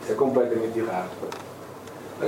Isso 0.02 0.12
é 0.12 0.14
completamente 0.14 0.78
errado. 0.78 1.10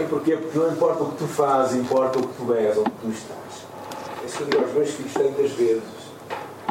Porquê? 0.03 0.37
Porque 0.37 0.59
não 0.59 0.73
importa 0.73 1.05
o 1.05 1.11
que 1.13 1.19
tu 1.19 1.27
fazes, 1.29 1.79
importa 1.79 2.19
o 2.19 2.27
que 2.27 2.35
tu 2.35 2.53
és, 2.55 2.77
onde 2.77 2.91
tu 2.91 3.09
estás. 3.11 3.65
É 4.23 4.27
isso 4.27 4.37
que 4.39 4.43
eu 4.43 4.49
digo 4.49 4.65
aos 4.65 4.73
meus 4.73 4.91
filhos 4.91 5.13
tantas 5.13 5.51
vezes. 5.53 5.83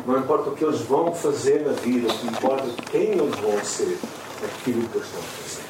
Não 0.06 0.20
importa 0.20 0.50
o 0.50 0.54
que 0.54 0.66
eles 0.66 0.82
vão 0.82 1.14
fazer 1.14 1.62
na 1.62 1.72
vida, 1.72 2.12
o 2.12 2.18
que 2.18 2.28
importa 2.28 2.66
é 2.68 2.92
quem 2.92 3.12
eles 3.12 3.40
vão 3.40 3.64
ser, 3.64 3.98
aquilo 4.44 4.88
que 4.90 4.98
eles 4.98 5.08
estão 5.08 5.22
a 5.22 5.42
fazer. 5.42 5.64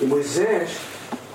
E 0.00 0.04
Moisés 0.04 0.76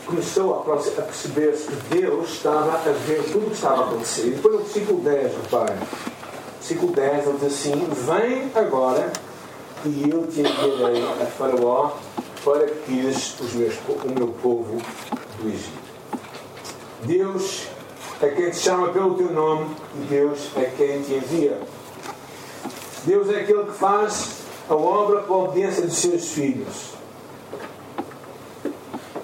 começou 0.06 0.60
a 0.60 1.02
perceber 1.02 1.54
que 1.54 1.96
Deus 1.96 2.30
estava 2.30 2.74
a 2.74 2.92
ver 3.08 3.24
tudo 3.32 3.48
o 3.48 3.50
que 3.50 3.56
estava 3.56 3.82
a 3.82 3.88
acontecer. 3.88 4.28
E 4.28 4.30
depois 4.32 4.54
no 4.54 4.60
versículo 4.62 5.02
10, 5.02 5.34
reparem. 5.38 5.78
Versículo 6.60 6.92
10, 6.94 7.28
ele 7.28 7.38
diz 7.40 7.48
assim: 7.48 7.88
Vem 8.06 8.52
agora 8.54 9.12
e 9.86 10.10
eu 10.10 10.28
te 10.28 10.42
enviarei 10.42 11.04
a 11.04 11.26
Faraó 11.26 11.92
para 12.44 12.66
que 12.66 12.76
tires 12.86 13.36
meus, 13.54 13.76
o 13.88 14.10
meu 14.10 14.28
povo 14.42 14.78
do 15.40 15.48
Egito. 15.48 15.82
Deus 17.04 17.68
é 18.22 18.30
quem 18.30 18.50
te 18.50 18.58
chama 18.58 18.90
pelo 18.90 19.16
teu 19.16 19.32
nome 19.32 19.76
e 19.96 20.06
Deus 20.06 20.50
é 20.56 20.72
quem 20.78 21.02
te 21.02 21.14
envia. 21.14 21.60
Deus 23.04 23.30
é 23.30 23.42
aquele 23.42 23.64
que 23.66 23.72
faz 23.72 24.42
a 24.70 24.76
obra 24.76 25.22
com 25.24 25.34
a 25.34 25.38
obediência 25.46 25.84
dos 25.84 25.98
seus 25.98 26.32
filhos. 26.32 26.92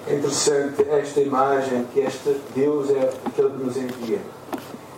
É 0.08 0.16
interessante 0.16 0.88
esta 0.90 1.20
imagem 1.20 1.86
que 1.94 2.00
este 2.00 2.38
Deus 2.56 2.90
é 2.90 3.14
aquele 3.26 3.50
que 3.50 3.64
nos 3.64 3.78
envia. 3.78 4.20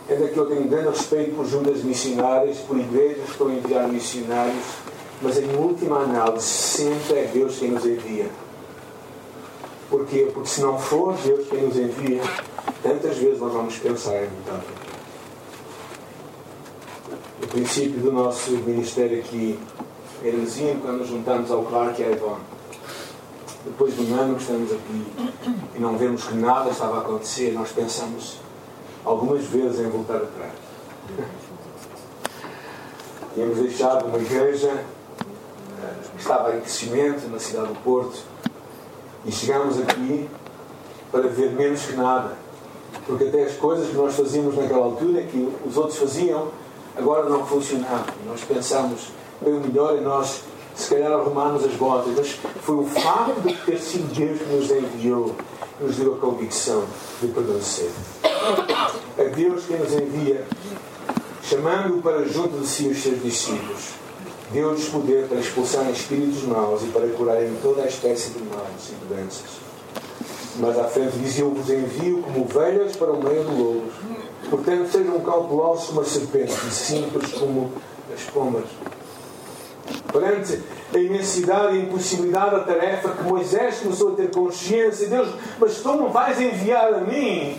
É 0.08 0.14
daquele 0.14 0.32
que 0.32 0.38
eu 0.38 0.46
tenho 0.46 0.68
grande 0.68 0.88
respeito 0.88 1.36
por 1.36 1.46
juntas 1.46 1.82
missionárias, 1.82 2.58
por 2.58 2.78
igrejas 2.78 3.24
que 3.24 3.30
estão 3.30 3.48
a 3.48 3.52
enviar 3.52 3.88
missionários, 3.88 4.64
mas 5.22 5.38
em 5.38 5.54
última 5.56 5.98
análise 5.98 6.46
sempre 6.46 7.18
é 7.18 7.30
Deus 7.32 7.58
quem 7.58 7.70
nos 7.70 7.84
envia. 7.84 8.30
Porquê? 9.90 10.30
Porque 10.32 10.48
se 10.48 10.60
não 10.62 10.78
for 10.78 11.14
Deus 11.18 11.48
quem 11.48 11.62
nos 11.62 11.76
envia, 11.76 12.22
tantas 12.82 13.18
vezes 13.18 13.40
nós 13.40 13.52
vamos 13.52 13.76
pensar 13.76 14.22
em 14.22 14.28
mudança. 14.28 14.80
O 17.42 17.46
princípio 17.48 18.00
do 18.00 18.12
nosso 18.12 18.52
ministério 18.52 19.18
aqui 19.18 19.58
em 20.22 20.28
Ermesinho, 20.28 20.80
quando 20.80 20.98
nos 20.98 21.08
juntamos 21.08 21.50
ao 21.50 21.64
Clark 21.64 22.00
e 22.00 22.04
à 22.04 22.10
Ivone. 22.10 22.42
Depois 23.64 23.94
de 23.94 24.02
um 24.02 24.14
ano 24.18 24.36
que 24.36 24.42
estamos 24.42 24.72
aqui 24.72 25.06
e 25.74 25.78
não 25.78 25.98
vemos 25.98 26.24
que 26.24 26.34
nada 26.34 26.70
estava 26.70 26.98
a 26.98 27.00
acontecer, 27.00 27.52
nós 27.52 27.70
pensamos 27.72 28.38
algumas 29.04 29.44
vezes 29.44 29.80
em 29.80 29.88
voltar 29.90 30.16
atrás. 30.16 30.52
Tínhamos 33.34 33.58
deixado 33.58 34.06
uma 34.06 34.18
igreja 34.18 34.84
estava 36.20 36.56
em 36.56 36.60
crescimento 36.60 37.28
na 37.28 37.38
cidade 37.38 37.68
do 37.68 37.74
Porto 37.82 38.18
e 39.24 39.32
chegámos 39.32 39.78
aqui 39.80 40.28
para 41.10 41.28
ver 41.28 41.52
menos 41.52 41.82
que 41.82 41.96
nada. 41.96 42.36
Porque 43.06 43.24
até 43.24 43.44
as 43.44 43.54
coisas 43.56 43.88
que 43.88 43.94
nós 43.94 44.14
fazíamos 44.14 44.56
naquela 44.56 44.84
altura, 44.84 45.22
que 45.22 45.52
os 45.66 45.76
outros 45.76 45.98
faziam, 45.98 46.48
agora 46.96 47.28
não 47.28 47.44
funcionavam. 47.46 48.14
Nós 48.26 48.42
pensámos, 48.42 49.08
bem 49.40 49.54
melhor 49.54 49.96
é 49.96 50.00
nós, 50.00 50.42
se 50.74 50.90
calhar, 50.90 51.12
arrumarmos 51.12 51.64
as 51.64 51.72
botas. 51.72 52.14
Mas 52.16 52.38
foi 52.62 52.76
o 52.76 52.84
facto 52.84 53.40
de 53.40 53.54
ter 53.54 53.78
sido 53.78 54.14
Deus 54.14 54.38
que 54.38 54.44
nos 54.54 54.70
enviou, 54.70 55.34
que 55.78 55.84
nos 55.84 55.96
deu 55.96 56.14
a 56.14 56.18
convicção 56.18 56.84
de 57.20 57.28
permanecer. 57.28 57.90
É 59.18 59.24
Deus 59.24 59.64
que 59.64 59.74
nos 59.74 59.92
envia, 59.92 60.46
chamando 61.42 62.02
para 62.02 62.24
junto 62.26 62.58
de 62.60 62.66
si 62.66 62.88
os 62.88 63.02
seus 63.02 63.22
discípulos 63.22 64.00
deu-lhes 64.52 64.88
poder 64.88 65.26
para 65.28 65.38
expulsarem 65.38 65.92
espíritos 65.92 66.42
maus 66.44 66.82
e 66.82 66.86
para 66.86 67.06
curarem 67.08 67.56
toda 67.62 67.82
a 67.82 67.86
espécie 67.86 68.30
de 68.30 68.42
males 68.44 68.90
e 68.90 69.04
doenças. 69.06 69.70
Mas 70.56 70.78
à 70.78 70.84
frente 70.84 71.16
dizia: 71.18 71.44
Eu 71.44 71.50
vos 71.50 71.70
envio 71.70 72.22
como 72.22 72.42
ovelhas 72.42 72.96
para 72.96 73.12
o 73.12 73.22
meio 73.22 73.44
de 73.44 73.54
lobos. 73.54 73.94
Portanto, 74.48 74.90
sejam 74.90 75.20
cautelosos 75.20 75.86
como 75.88 76.00
as 76.00 76.08
serpentes 76.08 76.56
e 76.64 76.70
simples 76.70 77.32
como 77.32 77.72
as 78.12 78.22
pombas. 78.24 78.64
Perante 80.12 80.60
a 80.92 80.98
imensidade 80.98 81.76
e 81.76 81.80
a 81.80 81.82
impossibilidade 81.84 82.50
da 82.50 82.60
tarefa 82.60 83.10
que 83.10 83.22
Moisés 83.22 83.78
começou 83.78 84.12
a 84.12 84.16
ter 84.16 84.30
consciência, 84.30 85.08
Deus, 85.08 85.32
mas 85.58 85.76
tu 85.78 85.88
não 85.94 86.10
vais 86.10 86.40
enviar 86.40 86.92
a 86.94 87.00
mim. 87.00 87.56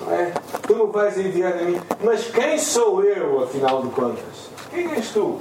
Não 0.00 0.12
é? 0.12 0.32
Tu 0.66 0.74
não 0.74 0.86
vais 0.88 1.18
enviar 1.18 1.54
a 1.54 1.62
mim. 1.62 1.80
Mas 2.02 2.26
quem 2.28 2.56
sou 2.58 3.02
eu, 3.02 3.42
afinal 3.42 3.82
de 3.82 3.90
contas? 3.90 4.50
Quem 4.70 4.90
és 4.92 5.10
tu? 5.10 5.40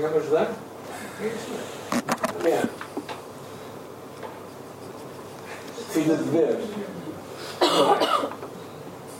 Alguém 0.00 0.08
vai 0.08 0.10
me 0.12 0.18
ajudar? 0.18 0.50
Amém. 2.40 2.70
Filho 5.90 6.16
de 6.16 6.22
Deus. 6.24 6.64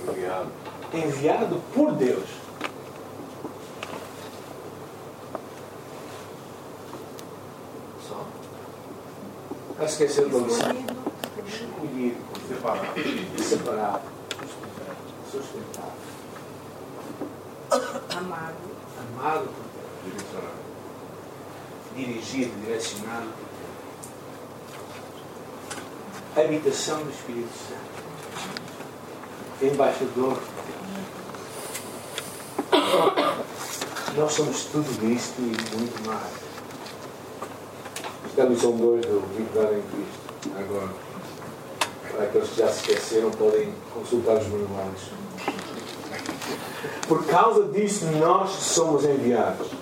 Enviado. 0.09 0.53
Enviado 0.95 1.63
por 1.75 1.93
Deus. 1.93 2.25
Só. 8.09 8.25
Está 9.73 9.85
esquecendo 9.85 10.41
da 10.41 10.47
lição? 10.47 10.71
Escolhido. 11.47 12.17
Separado. 12.49 13.43
Separado. 13.43 14.03
Sustentado. 15.31 15.93
Amado. 18.17 18.55
Amado 19.15 19.49
por 19.49 19.71
direcionado, 20.05 20.70
dirigido, 21.95 22.53
direcionado. 22.65 23.29
Habitação 26.37 27.03
do 27.03 27.11
Espírito 27.11 27.51
Santo. 27.69 27.91
Embaixador. 29.63 30.39
Nós 34.17 34.33
somos 34.33 34.65
tudo 34.65 35.13
isto 35.13 35.41
e 35.41 35.77
muito 35.77 36.07
mais. 36.07 36.51
Estamos 38.27 38.65
a 38.65 38.71
dois 38.71 39.05
do 39.07 39.21
Vitória 39.37 39.77
em 39.77 39.83
Cristo. 39.83 40.21
Agora, 40.59 40.89
para 42.11 42.25
aqueles 42.25 42.49
que 42.51 42.57
já 42.59 42.69
se 42.69 42.81
esqueceram, 42.81 43.31
podem 43.33 43.75
consultar 43.93 44.37
os 44.37 44.49
manuais. 44.49 45.11
Por 47.07 47.27
causa 47.27 47.65
disso, 47.65 48.07
nós 48.19 48.51
somos 48.51 49.05
enviados. 49.05 49.80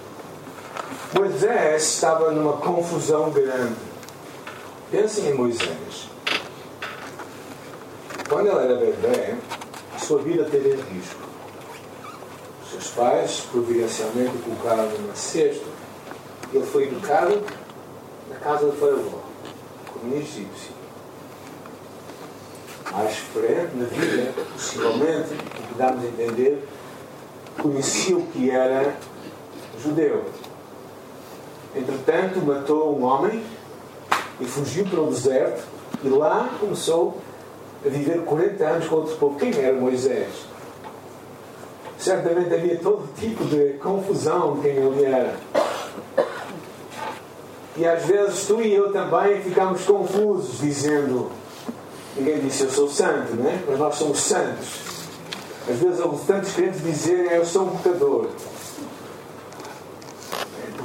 Moisés 1.14 1.83
estava 1.85 2.31
numa 2.33 2.59
confusão 2.59 3.31
grande. 3.31 3.77
Pensem 4.90 5.31
em 5.31 5.35
Moisés. 5.35 6.11
Quando 8.29 8.49
ele 8.49 8.59
era 8.59 8.75
bebê, 8.75 9.35
a 9.97 9.99
sua 9.99 10.21
vida 10.21 10.44
teve 10.44 10.75
risco. 10.92 11.23
Seus 12.71 12.88
pais, 12.88 13.40
providencialmente, 13.51 14.37
colocaram 14.44 14.87
numa 14.90 15.14
cesta. 15.14 15.64
Ele 16.53 16.66
foi 16.66 16.85
educado 16.88 17.42
na 18.29 18.37
casa 18.37 18.71
de 18.71 18.77
Faraó, 18.77 19.23
como 19.90 20.14
um 20.14 20.18
egípcio. 20.18 20.73
Mais 22.92 23.16
frente 23.16 23.75
na 23.77 23.87
vida, 23.87 24.35
possivelmente, 24.53 25.33
o 25.33 25.68
que 25.68 25.75
dá-nos 25.79 26.05
a 26.05 26.09
entender, 26.09 26.68
conhecia 27.62 28.16
o 28.16 28.27
que 28.27 28.51
era 28.51 28.94
judeu. 29.83 30.27
Entretanto, 31.74 32.40
matou 32.40 32.98
um 32.98 33.04
homem 33.04 33.42
e 34.40 34.44
fugiu 34.44 34.85
para 34.87 35.00
o 35.00 35.07
deserto 35.07 35.62
e 36.02 36.09
lá 36.09 36.48
começou 36.61 37.18
a 37.85 37.88
viver 37.88 38.24
40 38.24 38.64
anos 38.64 38.87
com 38.88 38.96
outro 38.96 39.16
povo. 39.16 39.38
Quem 39.38 39.54
era 39.57 39.78
Moisés? 39.78 40.28
Certamente 41.98 42.54
havia 42.54 42.78
todo 42.78 43.09
tipo 43.18 43.44
de 43.44 43.74
confusão 43.74 44.57
de 44.57 44.62
quem 44.62 44.76
ele 44.76 45.04
era. 45.04 45.37
E 47.76 47.87
às 47.87 48.04
vezes 48.07 48.46
tu 48.46 48.61
e 48.61 48.74
eu 48.74 48.92
também 48.92 49.40
ficamos 49.42 49.83
confusos, 49.85 50.59
dizendo: 50.59 51.31
Ninguém 52.16 52.40
disse 52.40 52.64
eu 52.64 52.70
sou 52.70 52.88
santo, 52.88 53.35
né? 53.35 53.62
mas 53.68 53.78
nós 53.78 53.94
somos 53.94 54.20
santos. 54.20 54.81
Às 55.68 55.76
vezes 55.76 56.00
houve 56.00 56.24
tantos 56.26 56.52
crentes 56.52 56.83
dizerem 56.83 57.33
eu 57.33 57.44
sou 57.44 57.66
um 57.66 57.76
pecador. 57.76 58.28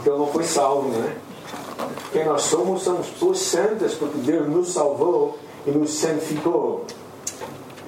Ele 0.05 0.17
não 0.17 0.27
foi 0.27 0.43
salvo, 0.43 0.89
não 0.89 1.03
é? 1.03 1.15
Quem 2.11 2.25
nós 2.25 2.43
somos, 2.43 2.83
somos 2.83 3.07
pessoas 3.07 3.39
santas, 3.39 3.93
porque 3.93 4.17
Deus 4.19 4.47
nos 4.47 4.73
salvou 4.73 5.37
e 5.65 5.71
nos 5.71 5.91
santificou. 5.91 6.85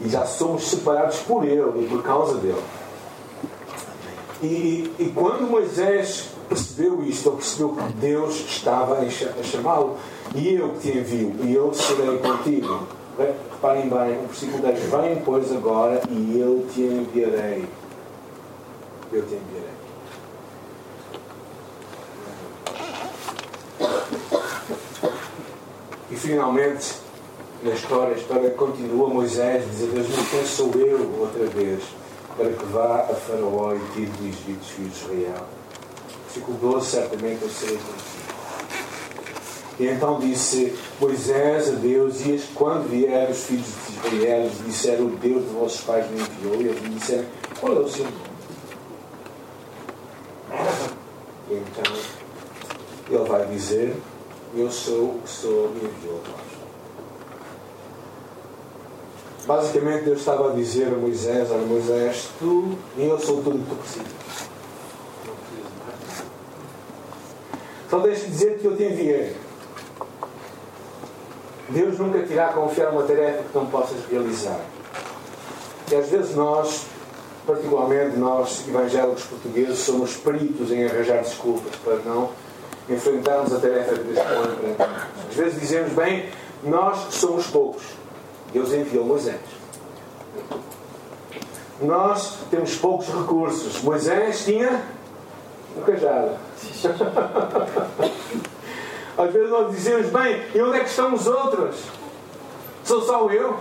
E 0.01 0.09
já 0.09 0.25
somos 0.25 0.67
separados 0.67 1.19
por 1.19 1.45
Ele 1.45 1.85
e 1.85 1.87
por 1.87 2.01
causa 2.03 2.35
dele. 2.35 2.61
E, 4.41 4.91
e 4.99 5.11
quando 5.15 5.49
Moisés 5.49 6.25
percebeu 6.47 7.03
isto, 7.05 7.29
ele 7.29 7.37
percebeu 7.37 7.69
que 7.69 7.93
Deus 7.93 8.35
estava 8.47 8.99
a 8.99 9.43
chamá-lo, 9.43 9.97
e 10.35 10.53
eu 10.55 10.69
que 10.73 10.91
te 10.91 10.97
envio, 10.97 11.35
e 11.43 11.53
eu 11.53 11.73
serei 11.73 12.17
contigo. 12.17 12.87
Reparem 13.17 13.89
bem, 13.89 14.23
o 14.23 14.27
versículo 14.27 14.61
10: 14.61 14.79
Vem, 14.83 15.21
pois, 15.23 15.51
agora 15.51 16.01
e 16.09 16.39
eu 16.39 16.65
te 16.73 16.81
enviarei. 16.81 17.65
Eu 19.11 19.21
te 19.25 19.35
enviarei. 19.35 19.74
Finalmente, 26.25 26.93
na 27.61 27.71
história, 27.71 28.15
a 28.15 28.17
história 28.17 28.49
continua, 28.51 29.07
Moisés 29.07 29.63
diz 29.71 29.83
a 29.83 29.91
Deus, 29.91 30.07
quem 30.31 30.45
sou 30.45 30.71
eu 30.73 31.19
outra 31.19 31.45
vez 31.45 31.83
para 32.35 32.49
que 32.49 32.65
vá 32.65 33.01
a 33.01 33.13
Faraó 33.13 33.73
e 33.75 33.79
tire 33.93 34.07
do 34.07 34.27
Egito 34.27 34.61
os 34.61 34.69
filhos 34.69 34.93
de 34.93 35.05
Israel? 35.05 35.45
Versículo 36.25 36.57
12, 36.57 36.85
certamente 36.87 37.43
eu 37.43 37.49
serei 37.49 37.77
contigo. 37.77 38.25
E 39.77 39.87
então 39.87 40.19
disse 40.19 40.73
Moisés 40.99 41.69
a 41.69 41.73
Deus, 41.73 42.21
e 42.25 42.41
quando 42.55 42.89
vieram 42.89 43.31
os 43.31 43.43
filhos 43.43 43.67
de 43.87 44.15
Israel, 44.15 44.49
disseram, 44.65 45.05
o 45.05 45.09
Deus 45.11 45.43
de 45.43 45.53
vossos 45.53 45.81
pais 45.81 46.09
me 46.09 46.19
enviou, 46.21 46.61
e 46.61 46.67
eles 46.67 46.93
disseram, 46.93 47.25
qual 47.59 47.73
é 47.73 47.79
o 47.79 47.89
seu 47.89 48.05
nome? 48.05 48.35
E 51.49 51.53
então 51.53 51.93
ele 53.09 53.29
vai 53.29 53.45
dizer, 53.47 53.95
eu 54.55 54.71
sou 54.71 55.15
o 55.15 55.21
que 55.21 55.29
sou 55.29 55.71
e 55.75 55.85
enviou 55.85 56.21
a. 56.25 56.55
Basicamente 59.45 60.05
Deus 60.05 60.19
estava 60.19 60.51
a 60.51 60.55
dizer 60.55 60.87
a 60.87 60.97
Moisés, 60.97 61.51
olha 61.51 61.65
Moisés, 61.65 62.29
tu 62.39 62.77
e 62.97 63.05
eu 63.05 63.19
sou 63.19 63.43
tudo 63.43 63.57
o 63.57 63.59
que 63.59 63.69
tu 63.69 63.75
precisas. 63.75 64.07
Só 67.89 67.99
deixe 67.99 68.25
dizer 68.25 68.57
que 68.57 68.65
eu 68.65 68.75
te 68.75 68.83
enviei. 68.83 69.35
Deus 71.69 71.99
nunca 71.99 72.23
te 72.23 72.33
irá 72.33 72.47
confiar 72.53 72.91
uma 72.91 73.03
tarefa 73.03 73.43
que 73.43 73.55
não 73.55 73.65
possas 73.67 73.97
realizar. 74.09 74.59
E 75.91 75.95
às 75.95 76.09
vezes 76.09 76.35
nós, 76.35 76.85
particularmente 77.45 78.17
nós, 78.17 78.67
evangélicos 78.67 79.23
portugueses, 79.23 79.79
somos 79.79 80.15
peritos 80.17 80.71
em 80.71 80.85
arranjar 80.85 81.21
desculpas 81.21 81.75
para 81.83 81.97
não 81.97 82.31
enfrentarmos 82.89 83.53
a 83.53 83.59
tarefa 83.59 83.95
que 83.95 84.03
Deus 84.03 84.19
põe. 84.19 84.75
Às 85.29 85.35
vezes 85.35 85.59
dizemos, 85.59 85.93
bem, 85.93 86.29
nós 86.63 87.13
somos 87.13 87.47
poucos. 87.47 87.83
Deus 88.53 88.71
enviou 88.73 89.05
Moisés. 89.05 89.39
Nós 91.81 92.37
temos 92.49 92.75
poucos 92.77 93.07
recursos. 93.07 93.81
Moisés 93.81 94.45
tinha 94.45 94.81
um 95.77 95.81
cajado. 95.81 96.31
Às 99.17 99.31
vezes 99.31 99.49
nós 99.49 99.71
dizemos, 99.71 100.07
bem, 100.07 100.43
e 100.53 100.61
onde 100.61 100.77
é 100.77 100.79
que 100.81 100.89
estão 100.89 101.13
os 101.13 101.25
outros? 101.25 101.77
Sou 102.83 103.01
só 103.01 103.29
eu? 103.29 103.57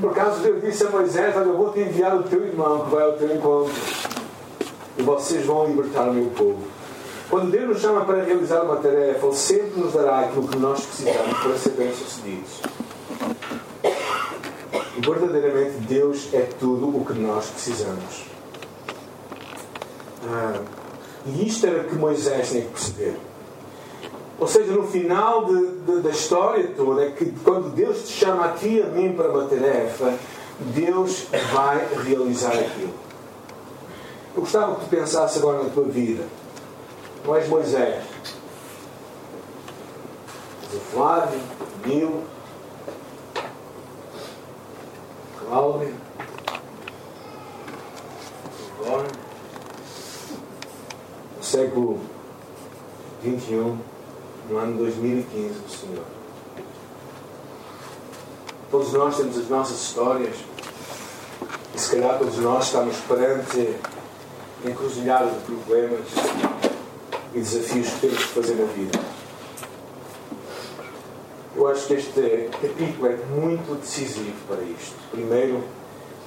Por 0.00 0.10
acaso 0.10 0.40
Deus 0.40 0.62
disse 0.62 0.84
a 0.86 0.90
Moisés, 0.90 1.36
olha, 1.36 1.44
eu 1.44 1.56
vou 1.56 1.72
te 1.72 1.80
enviar 1.80 2.16
o 2.16 2.22
teu 2.24 2.44
irmão 2.44 2.84
que 2.84 2.90
vai 2.90 3.04
ao 3.04 3.12
teu 3.12 3.34
encontro. 3.34 3.72
E 4.98 5.02
vocês 5.02 5.44
vão 5.46 5.66
libertar 5.66 6.08
o 6.08 6.14
meu 6.14 6.30
povo. 6.30 6.79
Quando 7.30 7.52
Deus 7.52 7.68
nos 7.68 7.80
chama 7.80 8.04
para 8.04 8.24
realizar 8.24 8.62
uma 8.62 8.76
tarefa, 8.76 9.24
Ele 9.24 9.36
sempre 9.36 9.80
nos 9.80 9.92
dará 9.92 10.22
aquilo 10.22 10.48
que 10.48 10.58
nós 10.58 10.84
precisamos 10.84 11.38
para 11.38 11.56
ser 11.56 11.70
bem-sucedidos. 11.70 12.60
Verdadeiramente 14.98 15.76
Deus 15.86 16.28
é 16.34 16.48
tudo 16.58 16.88
o 16.88 17.04
que 17.04 17.12
nós 17.12 17.46
precisamos. 17.46 18.24
Ah, 20.28 20.60
e 21.24 21.46
isto 21.46 21.68
era 21.68 21.84
que 21.84 21.94
Moisés 21.94 22.50
tinha 22.50 22.62
que 22.62 22.68
perceber. 22.70 23.16
Ou 24.36 24.48
seja, 24.48 24.72
no 24.72 24.88
final 24.88 25.44
de, 25.44 25.68
de, 25.78 26.00
da 26.00 26.10
história 26.10 26.66
toda, 26.76 27.04
é 27.04 27.10
que 27.12 27.26
quando 27.44 27.72
Deus 27.72 28.08
te 28.08 28.12
chama 28.12 28.46
a 28.46 28.48
ti 28.48 28.78
e 28.78 28.82
a 28.82 28.86
mim 28.86 29.12
para 29.12 29.30
uma 29.30 29.44
tarefa, 29.44 30.14
Deus 30.58 31.26
vai 31.52 31.86
realizar 32.04 32.52
aquilo. 32.54 32.94
Eu 34.34 34.40
gostava 34.40 34.74
que 34.74 34.80
tu 34.80 34.88
pensasse 34.88 35.38
agora 35.38 35.62
na 35.62 35.70
tua 35.70 35.84
vida. 35.84 36.24
Não 37.24 37.36
és 37.36 37.48
Moisés. 37.48 38.02
És 40.62 40.74
o 40.74 40.80
Flávio, 40.92 41.40
Nil, 41.84 42.24
Cláudia, 45.38 45.92
agora, 48.78 49.08
no 51.36 51.44
século 51.44 52.00
XXI, 53.22 53.78
no 54.48 54.58
ano 54.58 54.78
2015 54.78 55.54
do 55.54 55.70
Senhor. 55.70 56.04
Todos 58.70 58.92
nós 58.92 59.16
temos 59.16 59.36
as 59.36 59.48
nossas 59.48 59.80
histórias 59.80 60.36
e 61.74 61.78
se 61.78 61.90
calhar 61.90 62.18
todos 62.18 62.38
nós 62.38 62.66
estamos 62.66 62.96
perante 62.98 63.76
encruzilhadas 64.64 65.32
de 65.32 65.40
problemas 65.40 66.59
e 67.34 67.38
desafios 67.38 67.88
que 67.90 68.00
temos 68.00 68.18
que 68.18 68.32
fazer 68.32 68.54
na 68.54 68.64
vida. 68.72 68.98
Eu 71.56 71.68
acho 71.68 71.86
que 71.86 71.94
este 71.94 72.48
capítulo 72.52 73.06
é 73.06 73.16
muito 73.34 73.78
decisivo 73.80 74.32
para 74.48 74.62
isto. 74.62 74.94
Primeiro, 75.10 75.62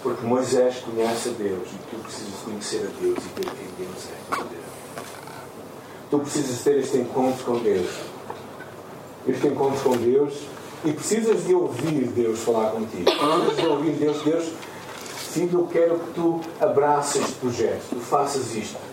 porque 0.01 0.25
Moisés 0.25 0.77
conhece 0.79 1.29
a 1.29 1.31
Deus 1.31 1.67
e 1.69 1.89
tu 1.89 2.03
precisas 2.03 2.39
conhecer 2.43 2.79
a 2.79 3.01
Deus 3.01 3.17
e 3.17 3.41
ver 3.41 3.51
quem 3.51 3.85
Deus 3.85 4.07
é. 4.09 4.63
Tu 6.09 6.19
precisas 6.19 6.61
ter 6.61 6.77
este 6.77 6.97
encontro 6.97 7.43
com 7.45 7.57
Deus. 7.59 7.89
Este 9.27 9.47
encontro 9.47 9.79
com 9.81 9.97
Deus 9.97 10.33
e 10.85 10.91
precisas 10.91 11.45
de 11.45 11.55
ouvir 11.55 12.07
Deus 12.07 12.39
falar 12.39 12.71
contigo. 12.71 13.05
Precisas 13.05 13.57
de 13.57 13.67
ouvir 13.67 13.91
Deus, 13.93 14.21
Deus, 14.23 14.51
filho, 15.31 15.61
eu 15.61 15.67
quero 15.67 15.97
que 15.97 16.13
tu 16.13 16.41
abraçes 16.59 17.21
este 17.23 17.35
projeto, 17.35 17.81
tu 17.89 17.99
faças 17.99 18.53
isto. 18.53 18.92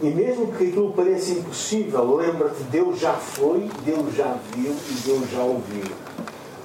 E 0.00 0.06
mesmo 0.10 0.52
que 0.52 0.68
aquilo 0.68 0.92
pareça 0.92 1.32
impossível, 1.32 2.16
lembra-te, 2.16 2.62
Deus 2.64 3.00
já 3.00 3.14
foi, 3.14 3.68
Deus 3.84 4.14
já 4.14 4.36
viu 4.54 4.72
e 4.72 4.94
Deus 5.04 5.30
já 5.30 5.42
ouviu. 5.42 5.84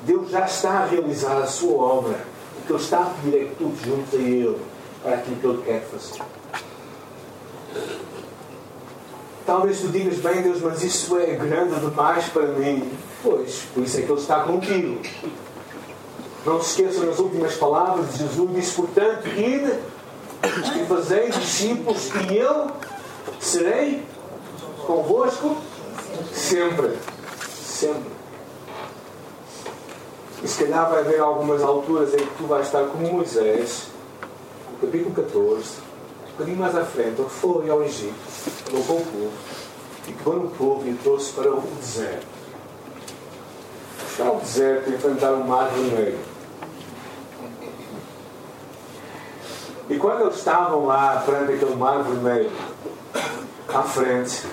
Deus 0.05 0.29
já 0.29 0.45
está 0.45 0.69
a 0.69 0.85
realizar 0.85 1.37
a 1.37 1.47
sua 1.47 1.81
obra. 1.81 2.19
O 2.59 2.65
que 2.65 2.73
Ele 2.73 2.81
está 2.81 2.99
a 2.99 3.05
pedir 3.05 3.37
é 3.37 3.45
que 3.45 4.15
a 4.15 4.19
Ele 4.19 4.57
para 5.01 5.15
aquilo 5.15 5.37
que 5.37 5.47
Ele 5.47 5.61
quer 5.63 5.81
fazer. 5.81 6.21
Talvez 9.45 9.81
tu 9.81 9.87
digas 9.87 10.17
bem, 10.19 10.41
Deus, 10.41 10.61
mas 10.61 10.83
isso 10.83 11.17
é 11.17 11.35
grande 11.35 11.79
demais 11.79 12.25
para 12.25 12.45
mim. 12.47 12.89
Pois, 13.23 13.63
por 13.73 13.83
isso 13.83 13.97
é 13.97 14.01
que 14.03 14.11
Ele 14.11 14.21
está 14.21 14.41
contigo. 14.41 15.01
Não 16.45 16.61
se 16.61 16.81
esqueçam 16.81 17.07
nas 17.07 17.19
últimas 17.19 17.55
palavras 17.55 18.13
de 18.13 18.19
Jesus, 18.19 18.55
disse, 18.55 18.75
portanto, 18.75 19.27
ide 19.27 19.73
e 20.81 20.85
fazei 20.85 21.29
discípulos 21.29 22.09
e 22.29 22.37
eu 22.37 22.67
serei 23.43 24.03
convosco 24.85 25.57
sempre. 26.33 26.97
Sempre. 27.51 28.11
E 30.41 30.47
se 30.47 30.63
calhar 30.63 30.89
vai 30.89 30.99
haver 30.99 31.19
algumas 31.19 31.61
alturas 31.61 32.13
em 32.13 32.17
que 32.17 32.37
tu 32.37 32.45
vais 32.45 32.65
estar 32.65 32.85
como 32.87 33.11
Moisés, 33.11 33.87
no 34.71 34.77
capítulo 34.79 35.15
14, 35.15 35.77
um 36.27 36.31
bocadinho 36.31 36.57
mais 36.57 36.75
à 36.75 36.83
frente, 36.83 37.21
ele 37.21 37.29
foi 37.29 37.69
ao 37.69 37.81
Egito, 37.83 38.13
com 38.69 38.77
o 38.77 39.05
povo, 39.05 39.31
e 40.07 40.11
pegou 40.11 40.33
no 40.35 40.49
povo 40.49 40.87
e 40.87 40.91
o 40.91 40.97
trouxe 40.97 41.31
para 41.31 41.49
o 41.49 41.61
deserto. 41.79 42.27
Chegar 44.15 44.29
ao 44.29 44.39
deserto 44.39 44.89
e 44.89 44.95
enfrentar 44.95 45.31
o 45.31 45.47
mar 45.47 45.69
vermelho. 45.69 46.19
E 49.89 49.97
quando 49.97 50.21
eles 50.21 50.35
estavam 50.35 50.85
lá 50.85 51.23
perante 51.25 51.53
aquele 51.53 51.75
mar 51.75 52.03
vermelho, 52.03 52.51
à 53.67 53.83
frente, 53.83 54.43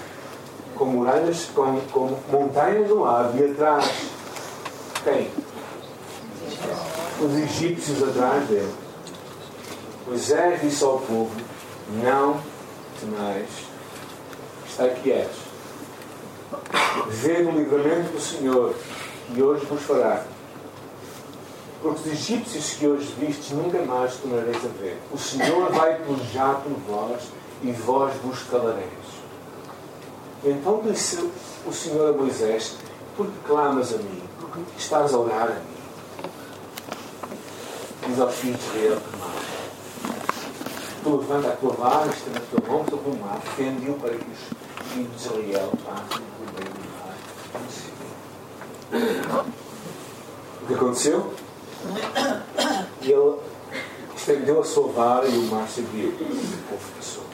com 0.74 0.84
muralhas, 0.86 1.46
com, 1.54 1.80
com 1.92 2.16
montanhas 2.30 2.90
um 2.90 3.00
lado 3.00 3.38
e 3.38 3.50
atrás, 3.50 3.84
quem? 5.04 5.30
Os 7.20 7.34
egípcios 7.36 8.02
atrás 8.02 8.48
dele. 8.48 8.72
Moisés 10.06 10.60
disse 10.60 10.82
ao 10.82 10.98
povo: 10.98 11.30
Não 12.02 12.40
temais, 12.98 13.48
está 14.68 14.88
quietos. 14.88 15.38
Vê 17.08 17.42
no 17.42 17.52
livramento 17.52 18.12
do 18.12 18.20
Senhor, 18.20 18.74
que 19.32 19.42
hoje 19.42 19.64
vos 19.66 19.82
fará. 19.82 20.24
Porque 21.82 22.00
os 22.00 22.06
egípcios 22.12 22.74
que 22.74 22.86
hoje 22.86 23.14
vistes 23.18 23.52
nunca 23.52 23.80
mais 23.82 24.14
tornareis 24.16 24.64
a 24.64 24.82
ver. 24.82 24.98
O 25.12 25.18
Senhor 25.18 25.70
vai 25.70 25.96
pelejar 25.96 26.56
por 26.56 26.72
vós 26.86 27.22
e 27.62 27.72
vós 27.72 28.12
vos 28.22 28.42
calareis. 28.44 28.99
Então 30.42 30.80
disse 30.82 31.30
o 31.66 31.72
Senhor 31.72 32.14
a 32.14 32.16
Moisés: 32.16 32.76
Por 33.16 33.26
que 33.26 33.38
clamas 33.46 33.92
a 33.92 33.98
mim? 33.98 34.22
Por 34.40 34.50
que 34.50 34.60
estás 34.78 35.12
a 35.12 35.18
orar 35.18 35.48
a 35.48 35.54
mim? 35.54 35.80
Diz 38.08 38.18
aos 38.18 38.34
filhos 38.34 38.58
de 38.58 38.66
Israel 38.66 39.00
que 39.00 39.16
mais. 39.18 39.30
Tu 41.02 41.16
levanta 41.16 41.48
a 41.48 41.56
tua 41.56 41.72
vara, 41.72 42.10
estenda 42.10 42.38
a 42.38 42.42
tua 42.42 42.68
mão 42.68 42.84
sobre 42.88 43.10
o 43.10 43.16
mar, 43.16 43.38
defende-o 43.38 43.94
para 43.94 44.10
que 44.10 44.30
os 44.30 44.88
filhos 44.88 45.10
de 45.10 45.16
Israel 45.16 45.72
passem 45.84 46.24
por 46.38 46.46
meio 46.58 46.70
do 46.72 46.80
mar. 49.34 49.44
O 50.62 50.66
que 50.66 50.74
aconteceu? 50.74 51.34
Ele 53.02 53.36
estendeu 54.16 54.60
a 54.60 54.64
sua 54.64 54.88
vara 54.88 55.26
e 55.28 55.38
o 55.38 55.42
mar 55.50 55.68
se 55.68 55.80
abriu. 55.80 56.08
O 56.08 56.68
povo 56.68 56.92
passou. 56.96 57.29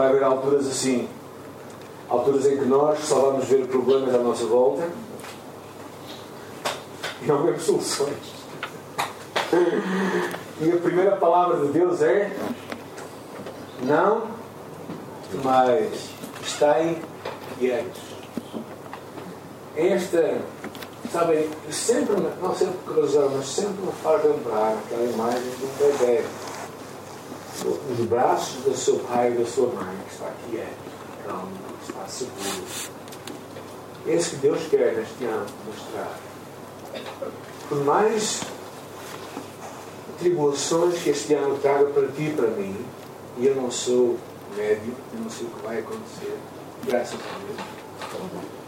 Vai 0.00 0.08
haver 0.08 0.24
alturas 0.24 0.66
assim. 0.66 1.06
alturas 2.08 2.46
em 2.46 2.56
que 2.56 2.64
nós 2.64 3.00
só 3.00 3.16
vamos 3.16 3.44
ver 3.44 3.66
problemas 3.66 4.14
à 4.14 4.18
nossa 4.18 4.46
volta 4.46 4.88
e 7.20 7.26
não 7.26 7.42
vemos 7.42 7.62
soluções. 7.62 8.16
E 10.58 10.72
a 10.72 10.76
primeira 10.78 11.16
palavra 11.16 11.66
de 11.66 11.72
Deus 11.72 12.00
é 12.00 12.34
não 13.82 14.22
mais 15.44 16.08
estai 16.42 16.96
quietos. 17.58 18.00
Esta, 19.76 20.38
sabem, 21.12 21.46
sempre, 21.70 22.16
não 22.40 22.54
sempre 22.54 22.98
razão, 22.98 23.30
mas 23.36 23.46
sempre 23.48 23.82
me 23.82 23.92
faz 24.02 24.24
lembrar 24.24 24.78
aquela 24.78 25.04
imagem 25.04 25.42
um 25.62 25.78
bebê 25.78 26.24
nos 27.64 28.06
braços 28.06 28.62
do 28.64 28.76
seu 28.76 28.98
pai 29.00 29.32
e 29.32 29.38
da 29.38 29.46
sua 29.46 29.66
mãe, 29.68 29.96
que 30.06 30.14
está 30.14 30.32
quieto, 30.50 31.26
calmo, 31.26 31.50
está 31.82 32.06
seguro. 32.06 32.66
Esse 34.06 34.30
que 34.30 34.36
Deus 34.36 34.60
quer 34.70 34.94
neste 34.94 35.24
ano 35.24 35.46
mostrar. 35.66 36.18
Por 37.68 37.84
mais 37.84 38.40
tribulações 40.18 41.02
que 41.02 41.10
este 41.10 41.34
ano 41.34 41.58
traga 41.58 41.86
para 41.86 42.08
ti 42.08 42.22
e 42.22 42.34
para 42.34 42.48
mim, 42.48 42.76
e 43.38 43.46
eu 43.46 43.54
não 43.54 43.70
sou 43.70 44.18
médio, 44.56 44.94
eu 45.14 45.20
não 45.20 45.30
sei 45.30 45.46
o 45.46 45.50
que 45.50 45.66
vai 45.66 45.78
acontecer, 45.78 46.36
graças 46.84 47.14
a 47.14 47.38
Deus. 47.38 48.60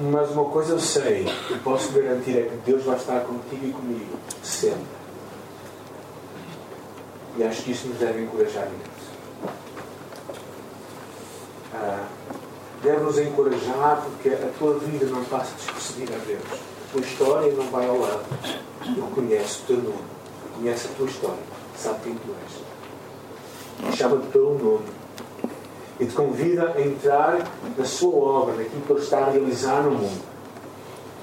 Mas 0.00 0.30
uma 0.30 0.44
coisa 0.44 0.74
eu 0.74 0.80
sei, 0.80 1.26
eu 1.50 1.58
posso 1.58 1.90
garantir 1.92 2.38
é 2.38 2.42
que 2.42 2.56
Deus 2.64 2.84
vai 2.84 2.96
estar 2.96 3.20
contigo 3.20 3.66
e 3.66 3.72
comigo, 3.72 4.18
sempre. 4.42 4.98
E 7.38 7.44
acho 7.44 7.62
que 7.62 7.70
isso 7.70 7.86
nos 7.86 7.98
deve 7.98 8.22
encorajar 8.22 8.66
muito. 8.66 8.90
Ah, 11.72 12.04
deve 12.82 13.00
nos 13.00 13.16
encorajar 13.16 14.02
porque 14.02 14.30
a 14.30 14.50
tua 14.58 14.76
vida 14.80 15.06
não 15.06 15.24
passa 15.24 15.54
despercebida 15.54 16.16
a 16.16 16.18
Deus. 16.18 16.42
A 16.42 16.92
tua 16.92 17.00
história 17.00 17.52
não 17.52 17.70
vai 17.70 17.86
ao 17.86 17.96
lado. 17.96 18.24
Ele 18.84 19.14
conhece 19.14 19.62
o 19.62 19.66
teu 19.68 19.76
nome, 19.76 20.04
conhece 20.56 20.88
a 20.88 20.96
tua 20.96 21.06
história, 21.06 21.42
sabe 21.76 22.00
quem 22.02 22.14
tu 22.16 22.34
és. 22.44 23.94
Chama-te 23.94 24.26
pelo 24.28 24.58
nome 24.58 24.86
e 26.00 26.06
te 26.06 26.14
convida 26.14 26.72
a 26.72 26.80
entrar 26.80 27.48
na 27.76 27.84
sua 27.84 28.16
obra, 28.16 28.56
naquilo 28.56 28.82
que 28.82 28.92
Ele 28.92 29.00
está 29.00 29.18
a 29.18 29.30
realizar 29.30 29.82
no 29.84 29.92
mundo. 29.92 30.22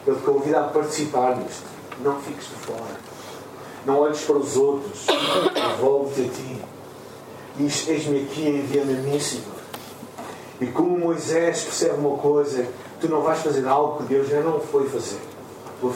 Ele 0.08 0.15
te 0.15 0.21
convida 0.21 0.62
a 0.62 0.63
participar 0.69 1.36
nisto. 1.36 1.65
Não 2.01 2.21
fiques 2.21 2.47
de 2.47 2.56
fora. 2.56 3.05
Não 3.86 4.00
olhes 4.00 4.21
para 4.21 4.38
os 4.38 4.58
outros. 4.58 5.06
Envolve-te 5.76 6.21
a 6.21 6.34
ti. 6.34 6.62
Diz: 7.58 7.88
Eis-me 7.88 8.24
aqui, 8.24 8.48
envia-me 8.48 8.93
a 8.93 8.98
mim, 8.98 9.19
Senhor. 9.19 9.56
E 10.60 10.65
como 10.67 10.98
Moisés 10.98 11.63
percebe 11.63 12.00
uma 12.00 12.17
coisa, 12.17 12.67
tu 13.00 13.10
não 13.10 13.21
vais 13.21 13.39
fazer 13.39 13.67
algo 13.67 13.98
que 13.98 14.04
Deus 14.04 14.30
já 14.30 14.39
não 14.41 14.60
foi 14.60 14.88
fazer 14.89 15.19
tua. 15.80 15.93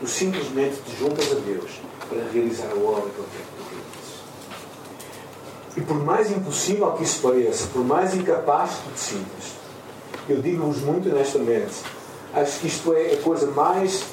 Tu 0.00 0.06
simplesmente 0.06 0.76
te 0.82 0.96
juntas 0.96 1.32
a 1.32 1.36
Deus 1.36 1.80
para 2.08 2.22
realizar 2.32 2.68
a 2.70 2.74
obra 2.74 3.10
que 3.10 3.18
Ele 3.18 3.28
quer 3.32 3.42
que. 5.74 5.80
E 5.80 5.84
por 5.84 6.04
mais 6.04 6.30
impossível 6.30 6.92
que 6.92 7.04
isso 7.04 7.20
pareça, 7.20 7.66
por 7.72 7.84
mais 7.84 8.14
incapaz 8.14 8.70
que 8.70 8.82
tu 8.82 8.94
te 8.94 9.00
sintas, 9.00 9.58
eu 10.28 10.40
digo-vos 10.40 10.78
muito 10.78 11.08
honestamente, 11.08 11.74
acho 12.34 12.60
que 12.60 12.66
isto 12.66 12.92
é 12.92 13.14
a 13.14 13.16
coisa 13.22 13.50
mais 13.50 14.04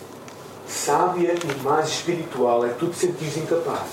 sábia 0.68 1.34
e 1.34 1.64
mais 1.64 1.90
espiritual, 1.90 2.66
é 2.66 2.70
tu 2.70 2.88
te 2.88 2.98
sentires 2.98 3.38
incapaz. 3.38 3.90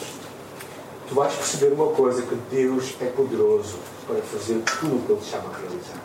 Tu 1.08 1.14
vais 1.14 1.34
perceber 1.34 1.74
uma 1.74 1.88
coisa, 1.88 2.22
que 2.22 2.34
Deus 2.50 2.94
é 3.00 3.06
poderoso 3.06 3.76
para 4.06 4.22
fazer 4.22 4.62
tudo 4.80 4.96
o 4.96 5.02
que 5.06 5.12
Ele 5.12 5.20
te 5.20 5.26
chama 5.26 5.50
a 5.50 5.58
realizar. 5.58 6.02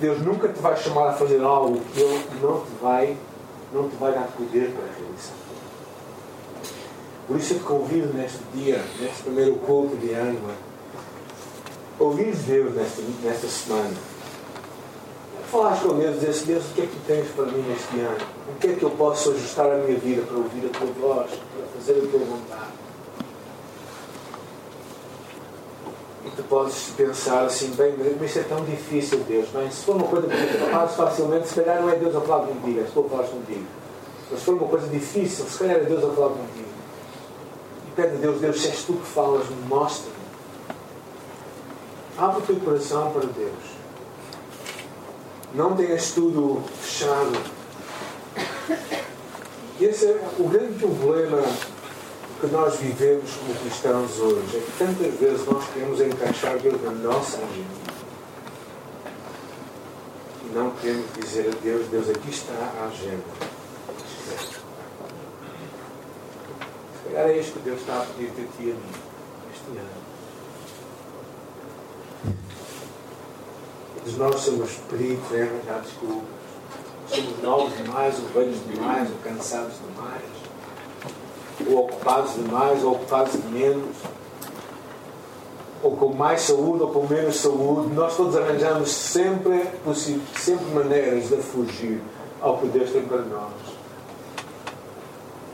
Deus 0.00 0.20
nunca 0.20 0.48
te 0.48 0.60
vai 0.60 0.76
chamar 0.76 1.08
a 1.08 1.12
fazer 1.12 1.42
algo 1.42 1.80
que 1.92 2.00
Ele 2.00 2.24
não 2.40 2.60
te 2.60 2.70
vai, 2.80 3.16
não 3.72 3.88
te 3.88 3.96
vai 3.96 4.12
dar 4.12 4.28
poder 4.36 4.70
para 4.70 4.84
realizar. 4.84 5.34
Por 7.26 7.36
isso 7.36 7.54
eu 7.54 7.58
te 7.58 7.64
convido 7.64 8.14
neste 8.14 8.38
dia, 8.54 8.82
neste 9.00 9.22
primeiro 9.22 9.56
culto 9.56 9.96
de 9.96 10.12
ano, 10.12 10.38
a 11.98 12.02
ouvir 12.02 12.34
Deus 12.34 12.74
nesta, 12.74 13.02
nesta 13.22 13.48
semana. 13.48 14.17
Falaste 15.50 15.82
com 15.82 15.94
Deus, 15.94 16.20
dizer 16.20 16.44
Deus, 16.44 16.64
o 16.66 16.74
que 16.74 16.82
é 16.82 16.86
que 16.86 16.96
tens 17.06 17.26
para 17.28 17.46
mim 17.46 17.62
neste 17.62 17.98
ano? 18.00 18.18
O 18.54 18.58
que 18.58 18.66
é 18.66 18.72
que 18.74 18.82
eu 18.82 18.90
posso 18.90 19.30
ajustar 19.30 19.72
a 19.72 19.76
minha 19.76 19.98
vida 19.98 20.20
para 20.26 20.36
ouvir 20.36 20.66
a 20.66 20.78
tua 20.78 20.86
voz, 20.88 21.30
para 21.30 21.66
fazer 21.74 22.04
a 22.04 22.10
tua 22.10 22.20
vontade? 22.20 22.72
E 26.26 26.30
tu 26.36 26.42
podes 26.42 26.90
pensar 26.94 27.44
assim, 27.46 27.70
bem, 27.70 27.94
mas 28.20 28.30
isso 28.30 28.40
é 28.40 28.42
tão 28.42 28.62
difícil, 28.62 29.20
Deus. 29.20 29.48
Bem, 29.48 29.70
se 29.70 29.84
for 29.86 29.96
uma 29.96 30.06
coisa 30.06 30.28
que 30.28 30.34
eu 30.34 30.68
faço 30.68 30.96
facilmente, 30.96 31.48
se 31.48 31.54
calhar 31.54 31.80
não 31.80 31.88
é 31.88 31.96
Deus 31.96 32.14
a 32.14 32.20
falar 32.20 32.46
contigo, 32.46 32.80
é 32.80 32.84
tu 32.92 33.06
a 33.06 33.08
falar 33.08 33.28
contigo. 33.28 33.66
Mas 34.30 34.40
se 34.40 34.44
for 34.44 34.54
uma 34.54 34.68
coisa 34.68 34.86
difícil, 34.88 35.46
se 35.46 35.58
calhar 35.58 35.76
é 35.76 35.84
Deus 35.84 36.04
a 36.04 36.10
falar 36.10 36.28
contigo. 36.28 36.68
E 37.86 37.90
pede 37.96 38.16
a 38.16 38.18
Deus, 38.18 38.38
Deus, 38.38 38.60
se 38.60 38.68
és 38.68 38.84
tu 38.84 38.92
que 38.92 39.06
falas, 39.06 39.46
mostra-me. 39.66 40.18
Abre 42.18 42.38
o 42.38 42.42
teu 42.42 42.56
coração 42.56 43.10
para 43.12 43.22
Deus. 43.22 43.77
Não 45.54 45.74
tenhas 45.74 46.10
tudo 46.12 46.62
fechado. 46.80 47.32
E 49.80 49.84
esse 49.84 50.06
é 50.06 50.28
o 50.38 50.48
grande 50.48 50.78
problema 50.78 51.42
que 52.40 52.46
nós 52.48 52.76
vivemos 52.76 53.30
como 53.36 53.54
cristãos 53.54 54.18
hoje. 54.18 54.56
É 54.56 54.60
que 54.60 54.72
tantas 54.78 55.14
vezes 55.14 55.46
nós 55.46 55.64
queremos 55.70 56.00
encaixar 56.00 56.58
Deus 56.58 56.82
na 56.82 56.92
nossa 56.92 57.38
agenda. 57.38 57.88
E 60.44 60.54
não 60.54 60.70
queremos 60.72 61.06
dizer 61.14 61.48
a 61.48 61.62
Deus, 61.62 61.86
Deus, 61.88 62.10
aqui 62.10 62.30
está 62.30 62.52
a 62.54 62.86
agenda. 62.86 63.24
Se 66.92 67.14
calhar 67.14 67.30
é 67.30 67.38
isto 67.38 67.54
que 67.54 67.60
Deus 67.60 67.80
está 67.80 68.02
a 68.02 68.04
pedir 68.04 68.30
de 68.30 68.44
ti 68.56 68.62
a 68.62 68.74
mim, 68.74 68.92
este 69.52 69.78
ano. 69.78 69.97
Nós 74.16 74.40
somos 74.40 74.70
peritos 74.88 75.30
em 75.32 75.42
arranjar 75.42 75.80
desculpas. 75.80 76.38
Somos 77.08 77.42
novos 77.42 77.76
demais, 77.76 78.18
ou 78.18 78.28
velhos 78.28 78.58
demais, 78.66 79.08
ou 79.10 79.16
cansados 79.18 79.74
demais, 79.88 80.22
ou 81.66 81.84
ocupados 81.84 82.34
demais, 82.34 82.84
ou 82.84 82.92
ocupados 82.92 83.32
de 83.32 83.48
menos, 83.48 83.96
ou 85.82 85.96
com 85.96 86.12
mais 86.12 86.42
saúde, 86.42 86.82
ou 86.82 86.90
com 86.90 87.06
menos 87.06 87.36
saúde. 87.36 87.94
Nós 87.94 88.16
todos 88.16 88.36
arranjamos 88.36 88.90
sempre, 88.90 89.68
sempre 90.36 90.66
maneiras 90.66 91.28
de 91.28 91.36
fugir 91.36 92.00
ao 92.40 92.58
que 92.58 92.66
Deus 92.68 92.90
tem 92.90 93.02
para 93.02 93.22
nós. 93.22 93.52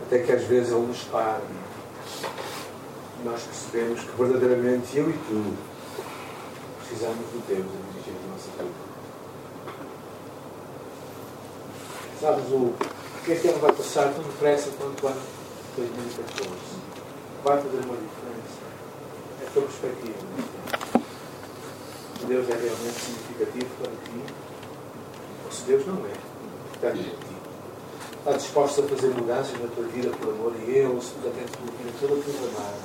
Até 0.06 0.18
que 0.18 0.32
às 0.32 0.42
vezes 0.44 0.72
Ele 0.72 0.86
nos 0.86 1.02
para. 1.04 1.40
Nós 3.24 3.42
percebemos 3.42 4.00
que 4.00 4.22
verdadeiramente 4.22 4.98
eu 4.98 5.08
e 5.08 5.12
tu 5.12 5.73
precisamos 6.94 7.26
de 7.32 7.38
Deus 7.48 7.66
a 7.66 7.92
dirigir 7.92 8.14
a 8.14 8.30
nossa 8.30 8.50
vida. 8.62 8.70
Sabes, 12.20 12.44
o 12.52 12.72
que 13.24 13.32
este 13.32 13.48
ano 13.48 13.58
vai 13.58 13.72
passar 13.72 14.14
tão 14.14 14.22
depressa 14.22 14.70
quanto 14.78 15.04
o 15.04 15.08
ano 15.08 15.20
2014. 15.76 16.50
Vai 17.42 17.56
fazer 17.56 17.76
uma 17.78 17.96
diferença. 17.96 18.62
É 19.42 19.46
a 19.46 19.50
tua 19.50 19.62
perspectiva. 19.62 20.18
Se 22.20 22.26
Deus 22.26 22.48
é 22.48 22.52
realmente 22.52 23.00
significativo 23.00 23.70
para 23.82 23.90
ti, 23.90 24.34
ou 25.44 25.52
se 25.52 25.62
Deus 25.62 25.86
não 25.86 25.96
é, 26.06 26.12
está 26.74 26.90
em 26.90 27.02
ti. 27.02 27.16
Está 28.18 28.32
disposto 28.32 28.82
a 28.82 28.84
fazer 28.84 29.08
mudanças 29.08 29.60
na 29.60 29.66
tua 29.66 29.84
vida 29.88 30.10
por 30.16 30.28
amor 30.28 30.52
a 30.56 30.62
Ele, 30.62 30.86
ou 30.86 31.00
se 31.00 31.10
tu 31.10 31.20
toda 31.22 32.14
a 32.14 32.22
tua 32.22 32.48
amada. 32.48 32.78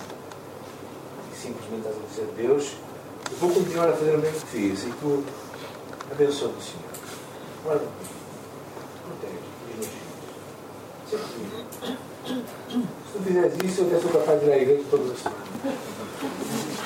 E 1.32 1.38
simplesmente 1.38 1.88
estás 1.88 1.96
a 1.96 2.08
dizer, 2.08 2.34
Deus, 2.36 2.74
eu 3.32 3.38
vou 3.38 3.50
continuar 3.52 3.90
a 3.90 3.94
fazer 3.94 4.16
o 4.16 4.20
mesmo 4.20 4.40
que 4.40 4.48
fiz 4.48 4.84
e 4.84 4.92
tu 5.00 5.24
abençoa-me, 6.12 6.62
Senhor. 6.62 6.90
Guarda-me. 7.64 7.90
Protege. 9.06 9.50
Se 12.70 13.14
tu 13.14 13.24
fizeres 13.24 13.54
isso, 13.64 13.82
eu 13.82 13.88
até 13.88 14.00
sou 14.00 14.12
capaz 14.12 14.40
de 14.40 14.46
ir 14.46 14.52
à 14.52 14.58
igreja 14.58 14.84
todas 14.90 15.12
as. 15.12 15.26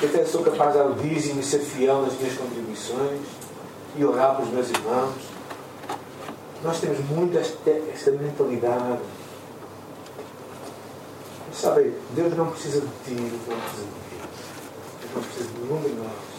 Eu 0.02 0.08
até 0.08 0.24
sou 0.24 0.42
capaz 0.42 0.72
de 0.72 0.78
dar 0.78 0.86
o 0.86 0.94
dízimo 0.94 1.40
e 1.40 1.42
ser 1.42 1.60
fiel 1.60 2.02
nas 2.02 2.14
minhas 2.18 2.36
contribuições 2.36 3.20
e 3.96 4.04
orar 4.04 4.36
para 4.36 4.44
os 4.44 4.50
meus 4.50 4.68
irmãos. 4.70 5.14
Nós 6.62 6.80
temos 6.80 6.98
muito 7.10 7.36
esta, 7.38 7.70
esta 7.70 8.10
mentalidade. 8.10 9.00
Sabe, 11.52 11.94
Deus 12.14 12.36
não 12.36 12.50
precisa 12.50 12.80
de 12.80 12.86
ti, 13.04 13.14
não 13.14 13.58
precisa 13.58 13.82
de 13.82 13.92
ti. 14.08 14.16
Deus 15.00 15.14
não 15.14 15.22
precisa 15.22 15.48
de 15.48 15.60
nenhum 15.60 15.80
de 15.82 15.88
nós. 15.94 16.33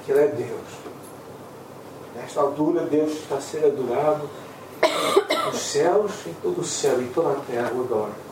Porque 0.00 0.12
Ele 0.12 0.20
é 0.20 0.28
Deus. 0.28 0.68
Nesta 2.16 2.40
altura, 2.40 2.82
Deus 2.86 3.12
está 3.12 3.40
ser 3.40 3.64
adorado 3.64 4.28
nos 5.46 5.60
céus, 5.60 6.12
em 6.26 6.32
todo 6.42 6.60
o 6.60 6.64
céu 6.64 7.00
e 7.00 7.06
toda 7.06 7.32
a 7.32 7.40
terra 7.42 7.70
o 7.74 7.82
adoram. 7.82 8.30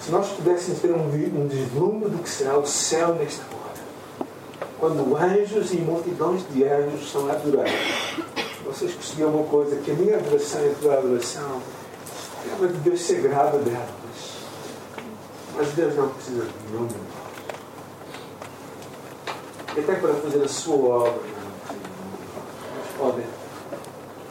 Se 0.00 0.10
nós 0.10 0.28
pudéssemos 0.28 0.80
ter 0.80 0.92
um, 0.92 1.04
um 1.04 1.46
deslumbre 1.48 2.10
do 2.10 2.22
que 2.22 2.28
será 2.28 2.56
o 2.56 2.66
céu 2.66 3.14
nesta 3.14 3.42
hora, 3.42 4.28
quando 4.78 5.16
anjos 5.16 5.72
e 5.72 5.78
multidões 5.78 6.42
de 6.52 6.64
anjos 6.64 7.06
estão 7.06 7.28
a 7.28 7.32
adorar, 7.32 7.66
vocês 8.64 8.92
percebiam 8.92 9.30
uma 9.30 9.44
coisa, 9.48 9.76
que 9.76 9.90
a 9.90 9.94
minha 9.94 10.16
adoração 10.16 10.60
e 10.60 10.70
a 10.70 10.74
tua 10.74 10.98
adoração 10.98 11.62
é 12.62 12.66
de 12.66 12.78
Deus 12.78 13.00
ser 13.00 13.20
grave 13.22 13.58
delas. 13.58 13.88
Mas 15.56 15.68
Deus 15.68 15.96
não 15.96 16.08
precisa 16.10 16.44
de 16.44 16.52
nenhum 16.70 16.86
de 16.86 16.94
nós. 16.94 17.25
E 17.25 17.25
até 19.80 19.94
para 19.94 20.14
fazer 20.14 20.42
a 20.42 20.48
sua 20.48 20.76
obra, 20.76 21.20
Mas 21.68 22.96
podem 22.98 23.26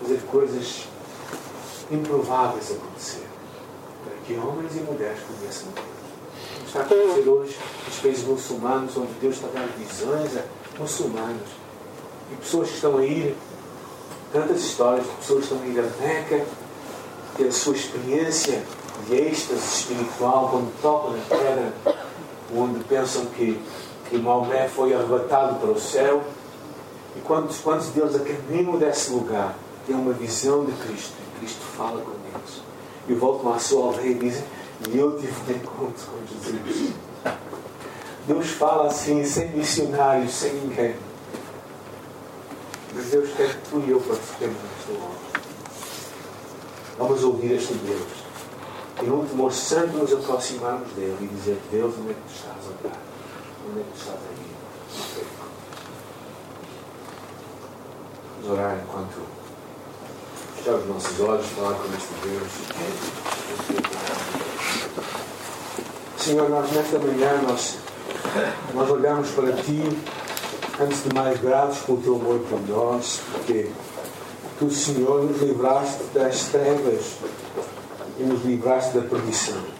fazer 0.02 0.22
coisas 0.32 0.86
improváveis 1.92 2.72
acontecer. 2.72 3.28
Para 4.04 4.16
que 4.26 4.34
homens 4.34 4.76
e 4.76 4.80
mulheres 4.80 5.20
conheçam 5.20 5.68
Deus. 5.74 5.96
Está 6.66 6.80
a 6.80 6.84
acontecer 6.84 7.30
hoje 7.30 7.58
nos 7.88 8.00
países 8.00 8.24
muçulmanos, 8.26 8.98
onde 8.98 9.14
Deus 9.22 9.36
está 9.36 9.48
dando 9.54 9.78
visões 9.78 10.38
a 10.38 10.44
muçulmanos. 10.80 11.48
E 12.32 12.36
pessoas 12.36 12.70
que 12.70 12.76
estão 12.76 12.98
a 12.98 13.06
ir, 13.06 13.36
tantas 14.34 14.62
histórias 14.62 15.06
de 15.06 15.12
pessoas 15.14 15.46
que 15.46 15.54
estão 15.54 15.68
a 15.68 15.68
ir 15.68 15.80
a 15.80 16.04
Meca, 16.04 16.46
ter 17.38 17.48
a 17.48 17.52
sua 17.52 17.76
experiência 17.76 18.64
de 19.08 19.16
êxtase 19.16 19.62
espiritual 19.62 20.50
quando 20.50 20.82
tocam 20.82 21.12
na 21.12 21.24
terra, 21.26 21.74
onde 22.56 22.84
pensam 22.86 23.26
que, 23.28 23.62
que 24.10 24.18
Maomé 24.18 24.68
foi 24.68 24.94
arrebatado 24.94 25.56
para 25.56 25.72
o 25.72 25.80
céu. 25.80 26.24
E 27.16 27.20
quantos, 27.22 27.60
quantos 27.60 27.88
deles 27.88 28.16
a 28.16 28.20
caminho 28.20 28.78
desse 28.78 29.12
lugar 29.12 29.56
têm 29.86 29.96
uma 29.96 30.14
visão 30.14 30.66
de 30.66 30.72
Cristo 30.74 31.14
e 31.20 31.40
Cristo 31.40 31.62
fala 31.78 32.02
com 32.02 32.12
eles. 32.12 32.62
E 33.08 33.14
voltam 33.14 33.54
à 33.54 33.60
sua 33.60 33.86
aldeia 33.88 34.12
e 34.12 34.14
dizem: 34.16 34.44
E 34.90 34.98
eu 34.98 35.18
tive 35.18 35.34
um 35.54 35.56
encontro 35.56 36.06
com 36.08 36.28
Jesus. 36.28 36.94
Deus 38.28 38.48
fala 38.52 38.88
assim, 38.88 39.24
sem 39.24 39.50
missionários, 39.52 40.34
sem 40.34 40.54
ninguém. 40.54 40.96
Mas 42.94 43.06
Deus 43.06 43.30
quer 43.38 43.50
que 43.50 43.70
tu 43.70 43.84
e 43.86 43.92
eu 43.92 44.00
participemos 44.02 44.58
nesta 44.58 45.04
obra. 45.04 45.42
Vamos 46.98 47.24
ouvir 47.24 47.52
este 47.52 47.74
Deus 47.74 48.26
e 49.02 49.06
num 49.06 49.26
temor 49.26 49.52
santo 49.52 49.98
nos 49.98 50.14
aproximarmos 50.14 50.90
dele 50.94 51.18
e 51.22 51.28
dizer: 51.28 51.60
Deus, 51.72 51.94
onde 52.00 52.12
é 52.12 52.14
que 52.14 52.22
tu 52.22 52.34
estás 52.34 52.56
a 52.66 52.88
orar? 52.88 53.00
Onde 53.68 53.80
é 53.80 53.84
que 53.84 53.98
estás 53.98 54.16
a 54.16 54.32
ir? 54.32 54.56
Vamos 58.36 58.52
orar 58.52 58.78
enquanto 58.78 59.22
fechar 60.56 60.76
os 60.76 60.88
nossos 60.88 61.20
olhos, 61.20 61.48
falar 61.48 61.74
com 61.74 61.86
este 61.96 62.14
Deus. 62.28 62.52
Senhor, 66.20 66.50
nós 66.50 66.72
nesta 66.72 67.00
manhã 67.00 67.42
nós, 67.42 67.78
nós 68.76 68.90
olhamos 68.92 69.30
para 69.32 69.52
Ti, 69.54 69.98
antes 70.80 71.04
de 71.04 71.14
mais 71.16 71.42
gratos 71.42 71.80
pelo 71.80 71.98
Teu 72.02 72.16
amor 72.16 72.40
por 72.42 72.62
nós, 72.68 73.20
porque 73.32 73.72
Tu, 74.60 74.70
Senhor, 74.70 75.24
nos 75.24 75.42
livraste 75.42 76.04
das 76.14 76.46
trevas 76.46 77.16
e 78.20 78.24
nos 78.24 78.46
livraste 78.46 78.98
da 78.98 79.02
perdição. 79.02 79.75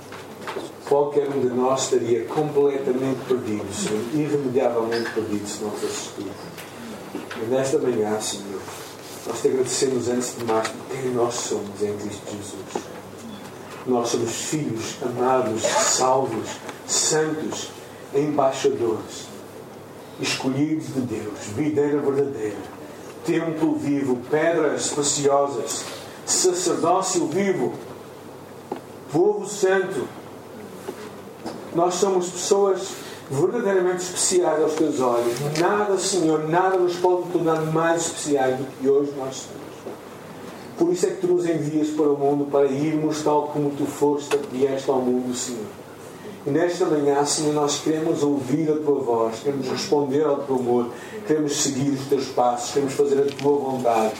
Qualquer 0.88 1.28
um 1.30 1.40
de 1.40 1.48
nós 1.48 1.84
estaria 1.84 2.26
completamente 2.26 3.20
perdido, 3.28 3.66
Senhor, 3.74 4.02
irremediavelmente 4.14 5.10
perdido 5.12 5.48
se 5.48 5.64
não 5.64 5.72
fosse 5.72 6.10
tu. 6.16 6.26
E 7.42 7.46
nesta 7.50 7.80
manhã, 7.80 8.20
Senhor, 8.22 8.62
nós 9.26 9.42
te 9.42 9.48
agradecemos 9.48 10.08
antes 10.08 10.36
de 10.38 10.46
mais 10.46 10.68
por 10.68 10.86
quem 10.88 11.12
nós 11.12 11.34
somos 11.34 11.82
em 11.82 11.98
Cristo 11.98 12.32
Jesus. 12.32 12.86
Nós 13.88 14.10
somos 14.10 14.32
filhos 14.32 14.96
amados, 15.02 15.62
salvos, 15.64 16.50
santos, 16.88 17.70
embaixadores, 18.14 19.28
escolhidos 20.20 20.88
de 20.94 21.02
Deus, 21.02 21.40
videira 21.56 22.00
verdadeira, 22.00 22.58
templo 23.26 23.76
vivo, 23.76 24.18
pedras 24.30 24.90
preciosas, 24.90 25.84
sacerdócio 26.26 27.28
vivo 27.28 27.74
povo 29.16 29.48
santo. 29.48 30.08
Nós 31.76 31.96
somos 31.96 32.30
pessoas 32.30 32.88
verdadeiramente 33.30 34.04
especiais 34.04 34.62
aos 34.64 34.74
teus 34.74 35.00
olhos. 35.00 35.36
Nada, 35.60 35.98
Senhor, 35.98 36.48
nada 36.48 36.78
nos 36.78 36.96
pode 36.96 37.30
tornar 37.32 37.62
mais 37.74 38.06
especiais 38.06 38.58
do 38.58 38.66
que 38.66 38.88
hoje 38.88 39.12
nós 39.18 39.36
somos. 39.36 39.66
Por 40.78 40.92
isso 40.92 41.06
é 41.06 41.10
que 41.10 41.22
tu 41.22 41.28
nos 41.28 41.46
envias 41.46 41.90
para 41.90 42.10
o 42.10 42.18
mundo 42.18 42.50
para 42.52 42.66
irmos 42.66 43.22
tal 43.24 43.48
como 43.48 43.72
tu 43.72 43.86
foste, 43.86 44.38
vieste 44.52 44.90
ao 44.90 45.00
mundo, 45.00 45.34
Senhor. 45.34 45.66
E 46.46 46.50
nesta 46.50 46.86
manhã, 46.86 47.26
Senhor, 47.26 47.54
nós 47.54 47.80
queremos 47.80 48.22
ouvir 48.22 48.70
a 48.72 48.76
tua 48.76 49.00
voz, 49.00 49.40
queremos 49.40 49.68
responder 49.68 50.24
ao 50.24 50.40
teu 50.40 50.56
amor, 50.56 50.90
queremos 51.26 51.64
seguir 51.64 51.90
os 51.92 52.08
teus 52.08 52.26
passos, 52.28 52.72
queremos 52.72 52.94
fazer 52.94 53.20
a 53.20 53.42
tua 53.42 53.58
vontade. 53.58 54.14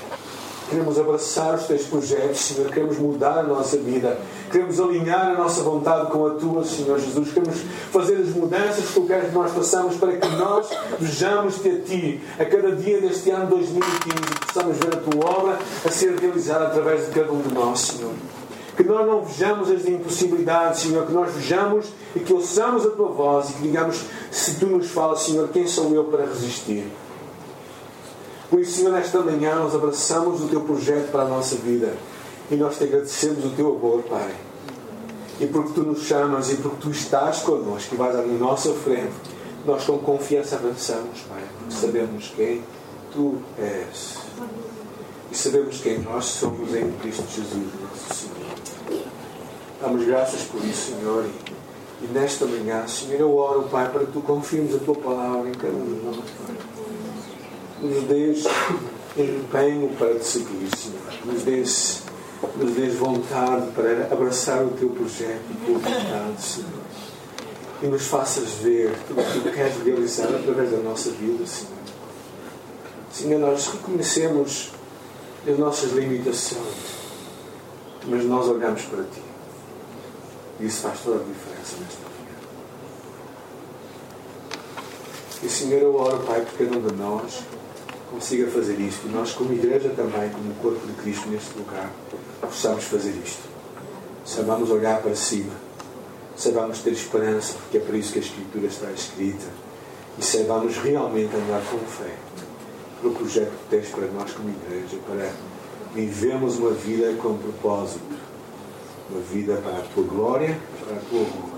Queremos 0.70 0.98
abraçar 0.98 1.54
os 1.54 1.66
teus 1.68 1.84
projetos, 1.84 2.40
Senhor. 2.40 2.72
Queremos 2.72 2.98
mudar 2.98 3.40
a 3.40 3.44
nossa 3.44 3.78
vida. 3.78 4.20
Queremos 4.56 4.80
alinhar 4.80 5.32
a 5.32 5.34
nossa 5.34 5.62
vontade 5.64 6.10
com 6.10 6.28
a 6.28 6.30
tua, 6.30 6.64
Senhor 6.64 6.98
Jesus. 6.98 7.34
Queremos 7.34 7.60
fazer 7.92 8.16
as 8.16 8.30
mudanças 8.30 8.86
que 8.86 8.94
tu 8.94 9.02
queres 9.02 9.28
que 9.28 9.36
nós 9.36 9.52
façamos 9.52 9.98
para 9.98 10.16
que 10.16 10.28
nós 10.38 10.70
vejamos-te 10.98 11.68
a 11.68 11.80
ti 11.82 12.22
a 12.40 12.46
cada 12.46 12.74
dia 12.74 13.02
deste 13.02 13.32
ano 13.32 13.48
2015 13.48 14.16
e 14.16 14.46
possamos 14.46 14.78
ver 14.78 14.94
a 14.94 14.98
tua 14.98 15.30
obra 15.30 15.60
a 15.84 15.92
ser 15.92 16.18
realizada 16.18 16.68
através 16.68 17.06
de 17.06 17.12
cada 17.12 17.34
um 17.34 17.42
de 17.42 17.54
nós, 17.54 17.82
Senhor. 17.82 18.14
Que 18.78 18.84
nós 18.84 19.06
não 19.06 19.26
vejamos 19.26 19.70
as 19.70 19.86
impossibilidades, 19.86 20.80
Senhor, 20.80 21.06
que 21.06 21.12
nós 21.12 21.34
vejamos 21.34 21.88
e 22.16 22.22
que 22.22 22.32
ouçamos 22.32 22.86
a 22.86 22.92
tua 22.92 23.10
voz 23.10 23.50
e 23.50 23.54
que 23.56 23.62
digamos, 23.64 24.06
se 24.32 24.58
tu 24.58 24.68
nos 24.68 24.88
falas, 24.90 25.20
Senhor, 25.24 25.50
quem 25.50 25.68
sou 25.68 25.94
eu 25.94 26.06
para 26.06 26.28
resistir? 26.28 26.90
Por 28.50 28.62
isso, 28.62 28.78
Senhor, 28.78 28.94
nesta 28.94 29.20
manhã 29.20 29.56
nós 29.56 29.76
abraçamos 29.76 30.42
o 30.42 30.48
teu 30.48 30.62
projeto 30.62 31.12
para 31.12 31.24
a 31.24 31.28
nossa 31.28 31.58
vida 31.58 31.94
e 32.50 32.56
nós 32.56 32.78
te 32.78 32.84
agradecemos 32.84 33.46
o 33.46 33.50
teu 33.50 33.76
amor, 33.76 34.04
Pai. 34.04 34.34
E 35.40 35.48
porque 35.48 35.74
tu 35.74 35.84
nos 35.84 36.04
chamas 36.04 36.52
e 36.52 36.56
porque 36.56 36.78
tu 36.82 36.92
estás 36.92 37.40
connosco 37.40 37.96
e 37.96 37.98
vais 37.98 38.16
à 38.16 38.22
nossa 38.22 38.74
frente, 38.74 39.14
nós 39.66 39.84
com 39.84 39.98
confiança 39.98 40.56
avançamos, 40.56 41.22
Pai, 41.30 41.44
porque 41.60 41.74
sabemos 41.74 42.32
quem 42.36 42.64
tu 43.12 43.36
és. 43.58 44.18
E 45.32 45.36
sabemos 45.36 45.82
quem 45.82 46.00
nós 46.00 46.26
somos 46.26 46.74
em 46.74 46.92
Cristo 47.02 47.26
Jesus, 47.28 47.68
nosso 47.82 48.14
Senhor. 48.14 49.04
Damos 49.82 50.06
graças 50.06 50.44
por 50.44 50.64
isso, 50.64 50.94
Senhor. 50.94 51.26
E, 52.02 52.08
nesta 52.08 52.46
manhã, 52.46 52.88
Senhor, 52.88 53.20
eu 53.20 53.36
oro, 53.36 53.64
Pai, 53.64 53.90
para 53.90 54.06
que 54.06 54.12
tu 54.12 54.22
confirmes 54.22 54.76
a 54.76 54.80
tua 54.80 54.96
palavra 54.96 55.50
em 55.50 55.54
cada 55.54 55.74
um 55.74 55.86
de 55.86 56.06
nós, 56.06 56.16
Pai 56.18 56.56
nos 57.82 58.04
dês 58.06 58.44
empenho 59.18 59.90
para 59.98 60.16
te 60.16 60.26
seguir, 60.26 60.70
Senhor. 60.76 61.26
Nos 61.26 61.44
dês, 61.44 62.04
nos 62.56 62.76
dês 62.76 62.96
vontade 62.96 63.72
para 63.72 64.08
abraçar 64.12 64.64
o 64.64 64.70
teu 64.72 64.90
projeto, 64.90 65.42
a 65.52 65.66
tua 65.66 65.78
vontade, 65.80 66.42
Senhor. 66.42 66.86
E 67.82 67.88
nos 67.88 68.08
faças 68.08 68.50
ver 68.62 68.96
tudo 69.08 69.22
o 69.22 69.24
que 69.26 69.40
tu 69.42 69.52
queres 69.52 69.78
realizar 69.84 70.28
através 70.28 70.72
da 70.72 70.78
nossa 70.78 71.12
vida, 71.12 71.46
Senhor. 71.46 71.76
Senhor, 73.12 73.40
nós 73.40 73.68
reconhecemos 73.68 74.72
as 75.48 75.58
nossas 75.58 75.92
limitações, 75.92 76.96
mas 78.08 78.26
nós 78.26 78.48
olhamos 78.48 78.82
para 78.84 79.04
Ti. 79.04 79.22
E 80.60 80.66
isso 80.66 80.82
faz 80.82 81.00
toda 81.02 81.18
a 81.18 81.24
diferença 81.24 81.76
nesta 81.82 82.00
manhã. 82.02 82.16
E, 85.44 85.50
Senhor, 85.50 85.82
eu 85.82 85.96
oro, 85.96 86.20
Pai, 86.20 86.42
por 86.42 86.58
cada 86.58 86.78
um 86.78 86.82
de 86.82 86.94
nós 86.96 87.44
consiga 88.10 88.48
fazer 88.48 88.80
isto. 88.80 89.08
E 89.08 89.10
nós, 89.10 89.34
como 89.34 89.54
igreja 89.54 89.90
também, 89.90 90.30
como 90.30 90.54
corpo 90.56 90.86
de 90.88 90.94
Cristo 90.94 91.28
neste 91.30 91.58
lugar, 91.58 91.92
possamos 92.42 92.84
fazer 92.86 93.12
isto. 93.24 93.44
Saibamos 94.26 94.70
olhar 94.70 95.02
para 95.02 95.16
cima. 95.16 95.54
Saibamos 96.36 96.80
ter 96.80 96.92
esperança, 96.92 97.54
porque 97.54 97.78
é 97.78 97.80
por 97.80 97.96
isso 97.96 98.14
que 98.14 98.20
a 98.20 98.22
Escritura 98.22 98.68
está 98.68 98.92
escrita. 98.92 99.46
E 100.18 100.24
saibamos 100.24 100.78
realmente 100.78 101.36
andar 101.36 101.62
com 101.70 101.78
fé 101.80 102.16
para 103.00 103.10
o 103.10 103.14
projeto 103.14 103.52
que 103.52 103.70
tens 103.70 103.90
para 103.90 104.08
nós 104.08 104.32
como 104.32 104.50
igreja, 104.50 104.98
para 105.08 105.32
vivermos 105.94 106.58
uma 106.58 106.72
vida 106.72 107.14
com 107.22 107.38
propósito. 107.38 108.26
Uma 109.10 109.22
vida 109.22 109.58
para 109.58 109.78
a 109.78 109.82
tua 109.94 110.04
glória, 110.04 110.60
para 110.80 110.98
a 110.98 111.00
tua 111.00 111.20
honra. 111.20 111.55